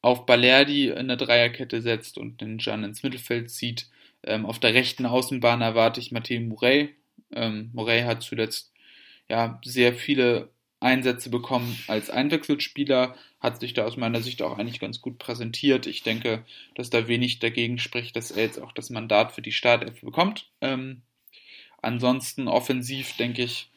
auf 0.00 0.26
Balerdi 0.26 0.92
eine 0.92 1.16
Dreierkette 1.16 1.82
setzt 1.82 2.18
und 2.18 2.40
den 2.40 2.58
Jan 2.58 2.84
ins 2.84 3.02
Mittelfeld 3.02 3.50
zieht. 3.50 3.88
Ähm, 4.22 4.46
auf 4.46 4.58
der 4.58 4.74
rechten 4.74 5.06
Außenbahn 5.06 5.60
erwarte 5.60 6.00
ich 6.00 6.12
Mathieu 6.12 6.40
Murray. 6.40 6.94
Ähm, 7.32 7.70
Murray 7.72 8.02
hat 8.02 8.22
zuletzt 8.22 8.72
ja 9.28 9.60
sehr 9.64 9.94
viele 9.94 10.50
Einsätze 10.80 11.28
bekommen 11.28 11.76
als 11.88 12.08
Einwechselspieler, 12.08 13.16
hat 13.40 13.60
sich 13.60 13.74
da 13.74 13.84
aus 13.84 13.96
meiner 13.96 14.20
Sicht 14.20 14.42
auch 14.42 14.58
eigentlich 14.58 14.80
ganz 14.80 15.00
gut 15.00 15.18
präsentiert. 15.18 15.86
Ich 15.86 16.02
denke, 16.02 16.44
dass 16.74 16.90
da 16.90 17.08
wenig 17.08 17.40
dagegen 17.40 17.78
spricht, 17.78 18.16
dass 18.16 18.30
er 18.30 18.44
jetzt 18.44 18.60
auch 18.60 18.72
das 18.72 18.90
Mandat 18.90 19.32
für 19.32 19.42
die 19.42 19.52
Startelf 19.52 20.00
bekommt. 20.00 20.50
Ähm, 20.60 21.02
ansonsten 21.82 22.48
offensiv, 22.48 23.16
denke 23.16 23.42
ich, 23.42 23.70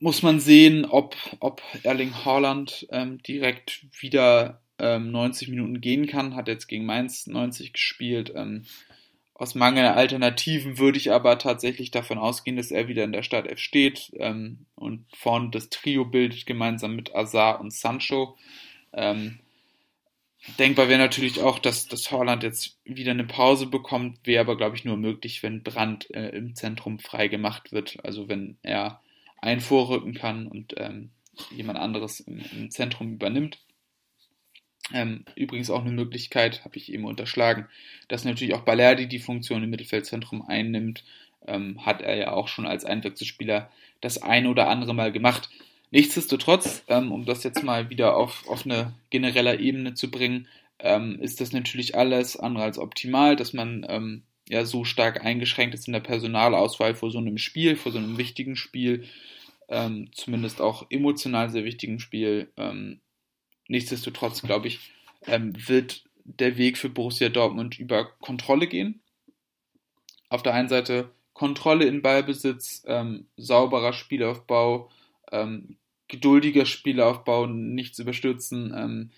muss 0.00 0.22
man 0.22 0.40
sehen, 0.40 0.86
ob, 0.86 1.14
ob 1.40 1.62
Erling 1.82 2.24
Haaland 2.24 2.86
ähm, 2.90 3.22
direkt 3.22 3.86
wieder 4.00 4.62
ähm, 4.78 5.10
90 5.10 5.48
Minuten 5.48 5.80
gehen 5.80 6.06
kann. 6.06 6.34
Hat 6.34 6.48
jetzt 6.48 6.66
gegen 6.66 6.86
Mainz 6.86 7.26
90 7.26 7.74
gespielt. 7.74 8.32
Ähm, 8.34 8.64
aus 9.34 9.54
Mangel 9.54 9.86
an 9.86 9.96
Alternativen 9.96 10.78
würde 10.78 10.98
ich 10.98 11.12
aber 11.12 11.38
tatsächlich 11.38 11.90
davon 11.90 12.18
ausgehen, 12.18 12.56
dass 12.56 12.70
er 12.70 12.88
wieder 12.88 13.04
in 13.04 13.12
der 13.12 13.22
Startelf 13.22 13.58
steht 13.58 14.10
ähm, 14.16 14.66
und 14.74 15.06
vorne 15.16 15.50
das 15.50 15.70
Trio 15.70 16.04
bildet, 16.04 16.46
gemeinsam 16.46 16.96
mit 16.96 17.14
Azar 17.14 17.60
und 17.60 17.72
Sancho. 17.72 18.36
Ähm, 18.92 19.38
denkbar 20.58 20.88
wäre 20.88 20.98
natürlich 20.98 21.40
auch, 21.40 21.58
dass, 21.58 21.86
dass 21.86 22.10
Holland 22.10 22.42
jetzt 22.42 22.78
wieder 22.84 23.10
eine 23.12 23.24
Pause 23.24 23.66
bekommt, 23.66 24.18
wäre 24.24 24.40
aber, 24.40 24.56
glaube 24.56 24.76
ich, 24.76 24.84
nur 24.84 24.96
möglich, 24.96 25.42
wenn 25.42 25.62
Brand 25.62 26.10
äh, 26.14 26.30
im 26.30 26.54
Zentrum 26.54 26.98
frei 26.98 27.28
gemacht 27.28 27.72
wird. 27.72 27.98
Also 28.04 28.28
wenn 28.28 28.56
er 28.62 29.00
ein 29.38 29.60
vorrücken 29.60 30.14
kann 30.14 30.46
und 30.46 30.74
ähm, 30.76 31.10
jemand 31.50 31.78
anderes 31.78 32.20
im, 32.20 32.40
im 32.52 32.70
Zentrum 32.70 33.12
übernimmt. 33.12 33.58
Ähm, 34.92 35.24
übrigens 35.36 35.70
auch 35.70 35.82
eine 35.82 35.92
Möglichkeit, 35.92 36.64
habe 36.64 36.76
ich 36.76 36.92
eben 36.92 37.04
unterschlagen, 37.04 37.68
dass 38.08 38.24
natürlich 38.24 38.54
auch 38.54 38.62
Balerdi 38.62 39.06
die 39.06 39.20
Funktion 39.20 39.62
im 39.62 39.70
Mittelfeldzentrum 39.70 40.42
einnimmt. 40.42 41.04
Ähm, 41.46 41.86
hat 41.86 42.02
er 42.02 42.16
ja 42.16 42.32
auch 42.32 42.48
schon 42.48 42.66
als 42.66 42.84
Einwechselspieler 42.84 43.70
das 44.00 44.18
ein 44.18 44.46
oder 44.46 44.68
andere 44.68 44.94
Mal 44.94 45.12
gemacht. 45.12 45.48
Nichtsdestotrotz, 45.90 46.84
ähm, 46.88 47.10
um 47.10 47.24
das 47.24 47.42
jetzt 47.42 47.62
mal 47.64 47.90
wieder 47.90 48.16
auf, 48.16 48.48
auf 48.48 48.64
eine 48.64 48.94
generelle 49.10 49.58
Ebene 49.58 49.94
zu 49.94 50.10
bringen, 50.10 50.46
ähm, 50.78 51.18
ist 51.20 51.40
das 51.40 51.52
natürlich 51.52 51.96
alles 51.96 52.36
andere 52.36 52.64
als 52.64 52.78
optimal, 52.78 53.36
dass 53.36 53.52
man 53.52 53.84
ähm, 53.88 54.22
ja 54.48 54.64
so 54.64 54.84
stark 54.84 55.24
eingeschränkt 55.24 55.74
ist 55.74 55.88
in 55.88 55.92
der 55.92 56.00
Personalauswahl 56.00 56.94
vor 56.94 57.10
so 57.10 57.18
einem 57.18 57.38
Spiel, 57.38 57.76
vor 57.76 57.90
so 57.92 57.98
einem 57.98 58.18
wichtigen 58.18 58.56
Spiel, 58.56 59.04
ähm, 59.68 60.10
zumindest 60.12 60.60
auch 60.60 60.86
emotional 60.90 61.50
sehr 61.50 61.64
wichtigen 61.64 61.98
Spiel. 61.98 62.52
Ähm, 62.56 63.00
Nichtsdestotrotz, 63.68 64.42
glaube 64.42 64.66
ich, 64.66 64.80
ähm, 65.26 65.52
wird 65.68 66.02
der 66.24 66.56
Weg 66.56 66.76
für 66.76 66.88
Borussia 66.88 67.28
Dortmund 67.28 67.78
über 67.78 68.04
Kontrolle 68.20 68.66
gehen. 68.66 69.00
Auf 70.28 70.42
der 70.42 70.54
einen 70.54 70.68
Seite 70.68 71.12
Kontrolle 71.34 71.84
in 71.84 72.02
Ballbesitz, 72.02 72.84
sauberer 73.36 73.92
Spielaufbau, 73.92 74.90
ähm, 75.30 75.76
geduldiger 76.10 76.66
Spielaufbau, 76.66 77.46
nichts 77.46 77.98
überstürzen. 77.98 78.74
Ähm, 78.76 79.10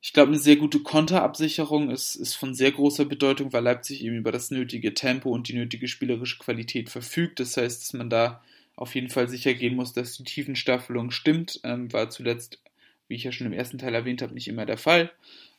ich 0.00 0.12
glaube, 0.12 0.28
eine 0.28 0.38
sehr 0.38 0.56
gute 0.56 0.80
Konterabsicherung 0.80 1.90
ist, 1.90 2.14
ist 2.14 2.34
von 2.34 2.54
sehr 2.54 2.70
großer 2.70 3.04
Bedeutung, 3.04 3.52
weil 3.52 3.64
Leipzig 3.64 4.04
eben 4.04 4.16
über 4.16 4.30
das 4.30 4.50
nötige 4.50 4.94
Tempo 4.94 5.30
und 5.30 5.48
die 5.48 5.54
nötige 5.54 5.88
spielerische 5.88 6.38
Qualität 6.38 6.90
verfügt. 6.90 7.40
Das 7.40 7.56
heißt, 7.56 7.82
dass 7.82 7.92
man 7.92 8.08
da 8.08 8.42
auf 8.76 8.94
jeden 8.94 9.08
Fall 9.08 9.28
sicher 9.28 9.54
gehen 9.54 9.74
muss, 9.74 9.94
dass 9.94 10.16
die 10.16 10.24
Tiefenstaffelung 10.24 11.10
stimmt. 11.10 11.60
Ähm, 11.64 11.92
war 11.92 12.08
zuletzt, 12.10 12.60
wie 13.08 13.16
ich 13.16 13.24
ja 13.24 13.32
schon 13.32 13.46
im 13.48 13.52
ersten 13.52 13.78
Teil 13.78 13.94
erwähnt 13.94 14.22
habe, 14.22 14.34
nicht 14.34 14.48
immer 14.48 14.66
der 14.66 14.78
Fall. 14.78 15.10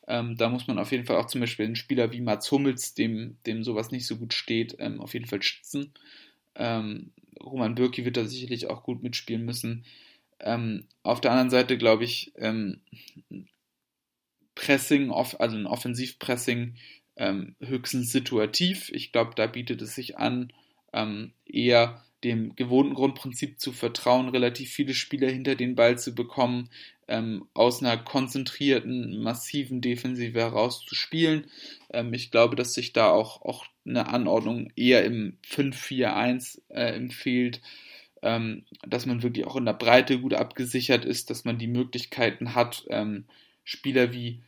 Ähm, 0.08 0.38
da 0.38 0.50
muss 0.50 0.68
man 0.68 0.80
auf 0.80 0.92
jeden 0.92 1.06
Fall 1.06 1.18
auch 1.18 1.28
zum 1.28 1.42
Beispiel 1.42 1.66
einen 1.66 1.76
Spieler 1.76 2.12
wie 2.14 2.22
Mats 2.22 2.50
Hummels, 2.52 2.94
dem, 2.94 3.36
dem 3.46 3.64
sowas 3.64 3.92
nicht 3.92 4.08
so 4.08 4.16
gut 4.16 4.34
steht, 4.34 4.78
ähm, 4.80 5.02
auf 5.02 5.14
jeden 5.14 5.26
Fall 5.26 5.44
schützen. 5.44 5.92
Ähm, 6.56 7.12
Roman 7.44 7.76
Bürki 7.76 8.06
wird 8.06 8.18
da 8.18 8.26
sicherlich 8.26 8.70
auch 8.70 8.84
gut 8.84 9.04
mitspielen 9.04 9.44
müssen. 9.44 9.84
Ähm, 10.40 10.88
auf 11.04 11.22
der 11.22 11.32
anderen 11.32 11.50
Seite 11.50 11.78
glaube 11.78 12.04
ich, 12.04 12.34
ähm, 12.38 12.82
Pressing, 14.56 15.12
also 15.12 15.38
ein 15.40 15.68
Offensivpressing 15.68 16.76
ähm, 17.16 17.56
höchstens 17.60 18.12
situativ. 18.12 18.92
Ich 18.92 19.12
glaube, 19.12 19.32
da 19.36 19.48
bietet 19.48 19.82
es 19.82 19.96
sich 19.96 20.18
an, 20.18 20.52
ähm, 20.94 21.34
eher 21.46 22.04
dem 22.24 22.56
gewohnten 22.56 22.96
Grundprinzip 22.96 23.60
zu 23.60 23.72
vertrauen, 23.72 24.30
relativ 24.30 24.72
viele 24.72 24.94
Spieler 24.94 25.30
hinter 25.30 25.56
den 25.56 25.76
Ball 25.76 26.00
zu 26.00 26.16
bekommen, 26.16 26.70
ähm, 27.08 27.48
aus 27.54 27.82
einer 27.82 27.98
konzentrierten, 27.98 29.22
massiven 29.22 29.82
Defensive 29.82 30.40
heraus 30.40 30.84
zu 30.84 30.96
spielen. 30.96 31.46
Ähm, 31.92 32.14
ich 32.14 32.32
glaube, 32.32 32.56
dass 32.56 32.74
sich 32.74 32.94
da 32.94 33.12
auch, 33.12 33.44
auch 33.44 33.66
eine 33.86 34.08
Anordnung 34.08 34.72
eher 34.76 35.06
im 35.06 35.38
5-4-1 35.48 36.62
äh, 36.70 36.96
empfiehlt, 36.96 37.62
ähm, 38.22 38.64
dass 38.88 39.06
man 39.06 39.24
wirklich 39.24 39.46
auch 39.46 39.56
in 39.56 39.66
der 39.66 39.74
Breite 39.74 40.20
gut 40.20 40.34
abgesichert 40.34 41.06
ist, 41.06 41.30
dass 41.30 41.46
man 41.46 41.58
die 41.58 41.68
Möglichkeiten 41.68 42.56
hat, 42.56 42.86
ähm, 42.90 43.26
Spieler 43.64 44.14
wie 44.14 44.42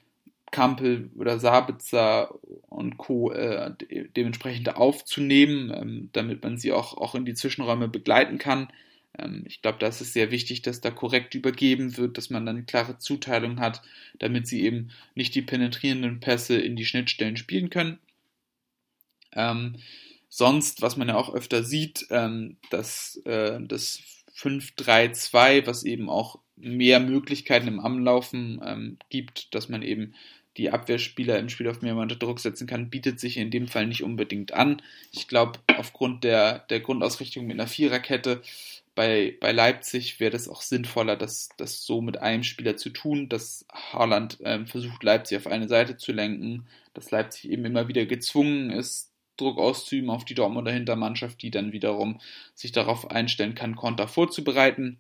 Kampel 0.51 1.11
oder 1.15 1.39
Sabitzer 1.39 2.33
und 2.69 2.97
Co. 2.97 3.31
Äh, 3.31 3.71
de 3.75 4.07
dementsprechend 4.15 4.75
aufzunehmen, 4.75 5.71
ähm, 5.73 6.09
damit 6.13 6.43
man 6.43 6.57
sie 6.57 6.71
auch, 6.71 6.97
auch 6.97 7.15
in 7.15 7.25
die 7.25 7.35
Zwischenräume 7.35 7.87
begleiten 7.87 8.37
kann. 8.37 8.69
Ähm, 9.17 9.43
ich 9.45 9.61
glaube, 9.61 9.77
da 9.79 9.87
ist 9.87 9.99
sehr 9.99 10.31
wichtig, 10.31 10.61
dass 10.61 10.81
da 10.81 10.91
korrekt 10.91 11.35
übergeben 11.35 11.97
wird, 11.97 12.17
dass 12.17 12.29
man 12.29 12.45
dann 12.45 12.57
eine 12.57 12.65
klare 12.65 12.97
Zuteilung 12.97 13.59
hat, 13.59 13.81
damit 14.17 14.47
sie 14.47 14.63
eben 14.63 14.89
nicht 15.15 15.35
die 15.35 15.41
penetrierenden 15.41 16.19
Pässe 16.19 16.59
in 16.59 16.75
die 16.75 16.85
Schnittstellen 16.85 17.37
spielen 17.37 17.69
können. 17.69 17.99
Ähm, 19.33 19.75
sonst, 20.29 20.81
was 20.81 20.95
man 20.95 21.09
ja 21.09 21.15
auch 21.15 21.33
öfter 21.33 21.63
sieht, 21.63 22.07
ähm, 22.11 22.57
dass 22.69 23.21
äh, 23.25 23.59
das 23.61 23.99
5-3-2, 24.37 25.65
was 25.67 25.83
eben 25.83 26.09
auch 26.09 26.39
mehr 26.55 26.99
Möglichkeiten 26.99 27.67
im 27.67 27.79
Anlaufen 27.79 28.61
ähm, 28.63 28.97
gibt, 29.09 29.53
dass 29.55 29.69
man 29.69 29.81
eben 29.81 30.13
die 30.57 30.71
Abwehrspieler 30.71 31.39
im 31.39 31.49
Spiel 31.49 31.69
auf 31.69 31.81
mehr 31.81 31.95
unter 31.95 32.15
Druck 32.15 32.39
setzen 32.39 32.67
kann, 32.67 32.89
bietet 32.89 33.19
sich 33.19 33.37
in 33.37 33.51
dem 33.51 33.67
Fall 33.67 33.87
nicht 33.87 34.03
unbedingt 34.03 34.53
an. 34.53 34.81
Ich 35.11 35.27
glaube, 35.27 35.59
aufgrund 35.77 36.23
der, 36.23 36.59
der 36.69 36.81
Grundausrichtung 36.81 37.47
mit 37.47 37.59
einer 37.59 37.67
Viererkette 37.67 38.41
bei, 38.93 39.37
bei 39.39 39.53
Leipzig 39.53 40.19
wäre 40.19 40.31
das 40.31 40.49
auch 40.49 40.61
sinnvoller, 40.61 41.15
das, 41.15 41.49
das 41.55 41.85
so 41.85 42.01
mit 42.01 42.17
einem 42.17 42.43
Spieler 42.43 42.75
zu 42.75 42.89
tun, 42.89 43.29
dass 43.29 43.65
Haaland 43.71 44.39
ähm, 44.43 44.67
versucht, 44.67 45.01
Leipzig 45.03 45.37
auf 45.37 45.47
eine 45.47 45.69
Seite 45.69 45.95
zu 45.95 46.11
lenken, 46.11 46.67
dass 46.93 47.11
Leipzig 47.11 47.49
eben 47.49 47.63
immer 47.63 47.87
wieder 47.87 48.05
gezwungen 48.05 48.71
ist, 48.71 49.08
Druck 49.39 49.57
auszuüben 49.57 50.09
auf 50.09 50.25
die 50.25 50.35
Dortmunder 50.35 50.71
Hintermannschaft, 50.71 51.41
die 51.41 51.51
dann 51.51 51.71
wiederum 51.71 52.19
sich 52.55 52.71
darauf 52.71 53.09
einstellen 53.09 53.55
kann, 53.55 53.75
Konter 53.75 54.07
vorzubereiten. 54.07 54.99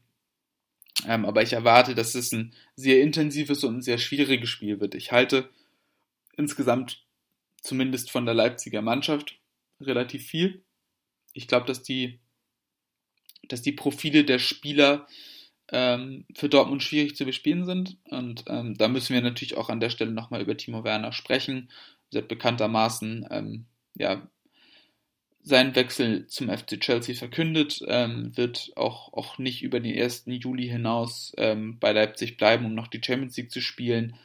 Ähm, 1.07 1.25
aber 1.25 1.41
ich 1.43 1.53
erwarte, 1.53 1.95
dass 1.95 2.15
es 2.15 2.31
ein 2.31 2.53
sehr 2.75 3.01
intensives 3.01 3.63
und 3.63 3.77
ein 3.77 3.81
sehr 3.81 3.97
schwieriges 3.97 4.49
Spiel 4.49 4.79
wird. 4.79 4.95
Ich 4.95 5.11
halte 5.11 5.49
insgesamt 6.35 7.03
zumindest 7.61 8.11
von 8.11 8.25
der 8.25 8.35
Leipziger 8.35 8.81
Mannschaft 8.81 9.39
relativ 9.79 10.25
viel. 10.25 10.63
Ich 11.33 11.47
glaube, 11.47 11.65
dass 11.67 11.83
die 11.83 12.19
dass 13.49 13.61
die 13.61 13.71
Profile 13.71 14.23
der 14.23 14.39
Spieler 14.39 15.07
ähm, 15.71 16.25
für 16.35 16.49
Dortmund 16.49 16.83
schwierig 16.83 17.15
zu 17.15 17.25
bespielen 17.25 17.65
sind. 17.65 17.97
Und 18.09 18.45
ähm, 18.47 18.75
da 18.75 18.87
müssen 18.87 19.13
wir 19.13 19.21
natürlich 19.21 19.57
auch 19.57 19.69
an 19.69 19.79
der 19.79 19.89
Stelle 19.89 20.11
nochmal 20.11 20.41
über 20.41 20.55
Timo 20.55 20.83
Werner 20.83 21.11
sprechen. 21.11 21.69
Hat 22.15 22.27
bekanntermaßen 22.27 23.27
ähm, 23.29 23.65
ja, 23.95 24.27
seinen 25.41 25.75
Wechsel 25.75 26.27
zum 26.27 26.49
FC 26.49 26.79
Chelsea 26.79 27.15
verkündet, 27.15 27.81
ähm, 27.87 28.35
wird 28.35 28.71
auch, 28.75 29.13
auch 29.13 29.37
nicht 29.37 29.63
über 29.63 29.79
den 29.79 29.97
1. 29.97 30.25
Juli 30.27 30.67
hinaus 30.67 31.33
ähm, 31.37 31.79
bei 31.79 31.91
Leipzig 31.91 32.37
bleiben, 32.37 32.65
um 32.65 32.75
noch 32.75 32.87
die 32.87 33.01
Champions 33.03 33.37
League 33.37 33.51
zu 33.51 33.61
spielen. 33.61 34.15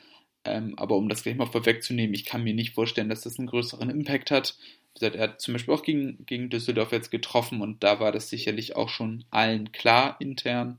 Ähm, 0.45 0.75
aber 0.77 0.97
um 0.97 1.09
das 1.09 1.23
gleich 1.23 1.37
mal 1.37 1.47
vorwegzunehmen, 1.47 2.15
ich 2.15 2.27
kann 2.27 2.45
mir 2.45 2.53
nicht 2.53 2.75
vorstellen, 2.75 3.09
dass 3.09 3.23
das 3.23 3.39
einen 3.39 3.49
größeren 3.49 3.89
Impact 3.89 4.31
hat 4.31 4.57
gesagt, 4.95 5.17
er 5.17 5.23
hat 5.23 5.41
zum 5.41 5.55
Beispiel 5.55 5.75
auch 5.75 5.83
gegen, 5.83 6.25
gegen 6.27 6.51
Düsseldorf 6.51 6.93
jetzt 6.93 7.11
getroffen 7.11 7.61
und 7.61 7.83
da 7.83 8.01
war 8.01 8.13
das 8.13 8.31
sicherlich 8.31 8.77
auch 8.77 8.89
schon 8.89 9.25
allen 9.31 9.73
klar 9.73 10.17
intern. 10.21 10.79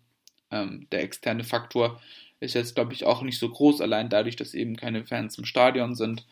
Ähm, 0.52 0.88
der 0.92 1.04
externe 1.04 1.44
Faktor 1.44 2.02
ist 2.40 2.56
jetzt, 2.56 2.76
glaube 2.76 2.94
ich, 2.94 3.06
auch 3.06 3.22
nicht 3.22 3.38
so 3.38 3.50
groß, 3.50 3.82
allein 3.82 4.10
dadurch, 4.10 4.36
dass 4.36 4.54
eben 4.54 4.78
keine 4.78 5.06
Fans 5.06 5.38
im 5.38 5.46
Stadion 5.46 5.96
sind. 5.96 6.26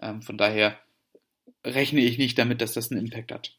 Ähm, 0.00 0.22
von 0.22 0.36
daher 0.36 0.78
rechne 1.64 2.00
ich 2.00 2.18
nicht 2.18 2.38
damit, 2.38 2.60
dass 2.60 2.74
das 2.74 2.90
einen 2.90 3.00
Impact 3.00 3.32
hat. 3.32 3.58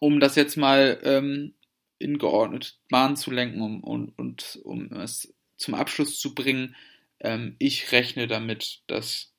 Um 0.00 0.20
das 0.20 0.36
jetzt 0.36 0.56
mal 0.56 1.00
ähm, 1.02 1.54
in 1.98 2.18
geordnet 2.18 2.78
Bahn 2.88 3.16
zu 3.16 3.30
lenken 3.30 3.60
um, 3.60 3.82
und, 3.82 4.18
und 4.18 4.60
um 4.64 4.92
es 4.92 5.34
zum 5.56 5.74
Abschluss 5.74 6.18
zu 6.18 6.34
bringen, 6.34 6.76
ähm, 7.20 7.56
ich 7.58 7.92
rechne 7.92 8.26
damit, 8.28 8.82
dass 8.86 9.32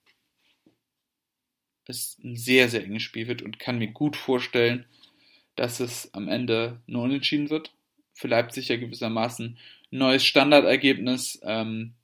es 1.86 2.18
ein 2.24 2.36
sehr, 2.36 2.70
sehr 2.70 2.84
enges 2.84 3.04
Spiel 3.04 3.28
wird 3.28 3.42
und 3.42 3.60
kann 3.60 3.80
mir 3.80 3.92
gut 3.92 4.16
vorstellen, 4.16 4.86
dass 5.56 5.80
es 5.80 6.14
am 6.14 6.28
Ende 6.28 6.82
nur 6.86 7.04
unentschieden 7.04 7.50
wird. 7.50 7.74
Für 8.14 8.28
Leipzig 8.28 8.68
ja 8.68 8.76
gewissermaßen 8.76 9.58
neues 9.92 10.24
Standardergebnis. 10.24 11.40
Ähm, 11.44 11.96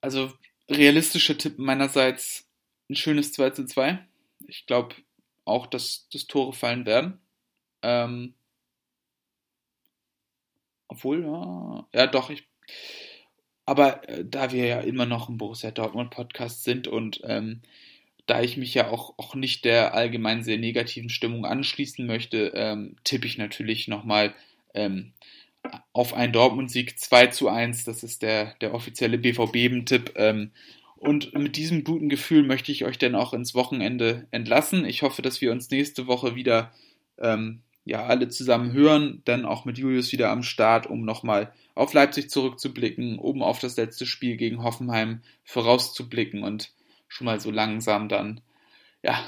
also 0.00 0.32
realistischer 0.70 1.36
Tipp 1.36 1.58
meinerseits 1.58 2.43
ein 2.88 2.96
schönes 2.96 3.32
2 3.32 3.50
zu 3.50 3.66
2. 3.66 3.98
Ich 4.46 4.66
glaube 4.66 4.94
auch, 5.44 5.66
dass 5.66 6.08
das 6.12 6.26
Tore 6.26 6.52
fallen 6.52 6.86
werden. 6.86 7.20
Ähm, 7.82 8.34
obwohl, 10.88 11.22
ja, 11.22 11.86
ja 11.92 12.06
doch, 12.06 12.30
ich. 12.30 12.46
Aber 13.66 14.08
äh, 14.08 14.24
da 14.24 14.52
wir 14.52 14.66
ja 14.66 14.80
immer 14.80 15.06
noch 15.06 15.28
ein 15.28 15.38
Borussia 15.38 15.70
Dortmund 15.70 16.10
Podcast 16.10 16.64
sind 16.64 16.86
und 16.86 17.20
ähm, 17.24 17.62
da 18.26 18.40
ich 18.40 18.56
mich 18.56 18.72
ja 18.74 18.88
auch, 18.90 19.14
auch 19.18 19.34
nicht 19.34 19.64
der 19.64 19.94
allgemein 19.94 20.42
sehr 20.42 20.58
negativen 20.58 21.10
Stimmung 21.10 21.44
anschließen 21.44 22.06
möchte, 22.06 22.52
ähm, 22.54 22.96
tippe 23.04 23.26
ich 23.26 23.38
natürlich 23.38 23.88
nochmal 23.88 24.34
ähm, 24.72 25.12
auf 25.92 26.14
einen 26.14 26.32
Dortmund-Sieg 26.32 26.98
2 26.98 27.28
zu 27.28 27.48
1. 27.48 27.84
Das 27.84 28.02
ist 28.02 28.22
der, 28.22 28.54
der 28.60 28.74
offizielle 28.74 29.18
BVB-Tipp. 29.18 30.12
Ähm, 30.16 30.52
und 31.04 31.34
mit 31.34 31.56
diesem 31.56 31.84
guten 31.84 32.08
Gefühl 32.08 32.42
möchte 32.42 32.72
ich 32.72 32.84
euch 32.84 32.98
dann 32.98 33.14
auch 33.14 33.34
ins 33.34 33.54
Wochenende 33.54 34.26
entlassen. 34.30 34.84
Ich 34.84 35.02
hoffe, 35.02 35.22
dass 35.22 35.40
wir 35.40 35.52
uns 35.52 35.70
nächste 35.70 36.06
Woche 36.06 36.34
wieder 36.34 36.72
ähm, 37.18 37.60
ja, 37.84 38.06
alle 38.06 38.28
zusammen 38.28 38.72
hören, 38.72 39.20
dann 39.24 39.44
auch 39.44 39.64
mit 39.66 39.76
Julius 39.76 40.12
wieder 40.12 40.30
am 40.30 40.42
Start, 40.42 40.86
um 40.86 41.04
nochmal 41.04 41.52
auf 41.74 41.92
Leipzig 41.92 42.30
zurückzublicken, 42.30 43.18
um 43.18 43.42
auf 43.42 43.58
das 43.58 43.76
letzte 43.76 44.06
Spiel 44.06 44.36
gegen 44.36 44.62
Hoffenheim 44.62 45.20
vorauszublicken 45.44 46.42
und 46.42 46.72
schon 47.08 47.26
mal 47.26 47.40
so 47.40 47.50
langsam 47.50 48.08
dann, 48.08 48.40
ja, 49.02 49.22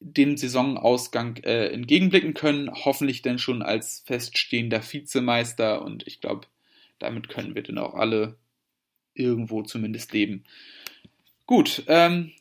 dem 0.00 0.36
Saisonausgang 0.36 1.38
äh, 1.38 1.68
entgegenblicken 1.68 2.34
können. 2.34 2.70
Hoffentlich 2.72 3.22
dann 3.22 3.38
schon 3.38 3.62
als 3.62 4.02
feststehender 4.06 4.82
Vizemeister 4.82 5.82
und 5.82 6.06
ich 6.06 6.20
glaube, 6.20 6.46
damit 6.98 7.28
können 7.28 7.54
wir 7.54 7.62
dann 7.62 7.78
auch 7.78 7.94
alle 7.94 8.36
irgendwo 9.14 9.62
zumindest 9.62 10.12
leben. 10.12 10.44
Gut, 11.46 11.82
ähm, 11.88 12.32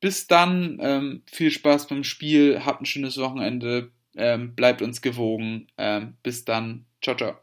bis 0.00 0.26
dann, 0.26 0.78
ähm, 0.80 1.22
viel 1.26 1.50
Spaß 1.50 1.88
beim 1.88 2.04
Spiel, 2.04 2.62
habt 2.64 2.82
ein 2.82 2.86
schönes 2.86 3.18
Wochenende, 3.18 3.90
ähm, 4.16 4.54
bleibt 4.54 4.82
uns 4.82 5.02
gewogen. 5.02 5.66
Ähm, 5.78 6.14
bis 6.22 6.44
dann, 6.44 6.84
ciao, 7.02 7.16
ciao. 7.16 7.36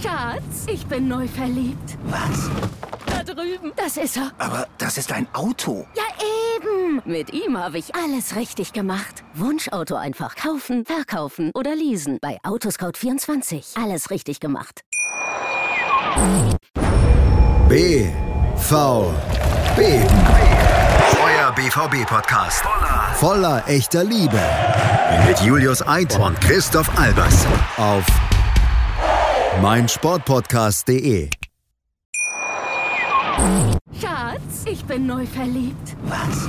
Schatz, 0.00 0.66
ich 0.72 0.84
bin 0.86 1.08
neu 1.08 1.26
verliebt. 1.26 1.98
Was? 2.04 2.50
drüben. 3.34 3.72
Das 3.76 3.96
ist 3.96 4.16
er. 4.16 4.32
Aber 4.38 4.66
das 4.78 4.98
ist 4.98 5.12
ein 5.12 5.26
Auto. 5.34 5.86
Ja, 5.96 6.04
eben. 6.56 7.02
Mit 7.04 7.32
ihm 7.32 7.58
habe 7.58 7.78
ich 7.78 7.94
alles 7.94 8.36
richtig 8.36 8.72
gemacht. 8.72 9.24
Wunschauto 9.34 9.96
einfach 9.96 10.36
kaufen, 10.36 10.84
verkaufen 10.84 11.50
oder 11.54 11.74
leasen. 11.74 12.18
Bei 12.20 12.38
Autoscout24. 12.42 13.82
Alles 13.82 14.10
richtig 14.10 14.40
gemacht. 14.40 14.84
B. 17.68 18.06
V. 18.56 19.12
B. 19.76 19.82
Euer 19.82 21.52
BVB-Podcast. 21.56 22.62
Voller, 22.62 23.14
voller 23.14 23.64
echter 23.68 24.04
Liebe 24.04 24.40
Mit 25.26 25.40
Julius 25.40 25.84
Eid 25.86 26.16
und 26.20 26.40
Christoph 26.40 26.88
Albers. 26.96 27.44
Auf 27.76 28.04
meinsportpodcast.de. 29.60 31.30
Schatz, 34.00 34.64
ich 34.66 34.84
bin 34.84 35.06
neu 35.06 35.26
verliebt. 35.26 35.96
Was? 36.04 36.48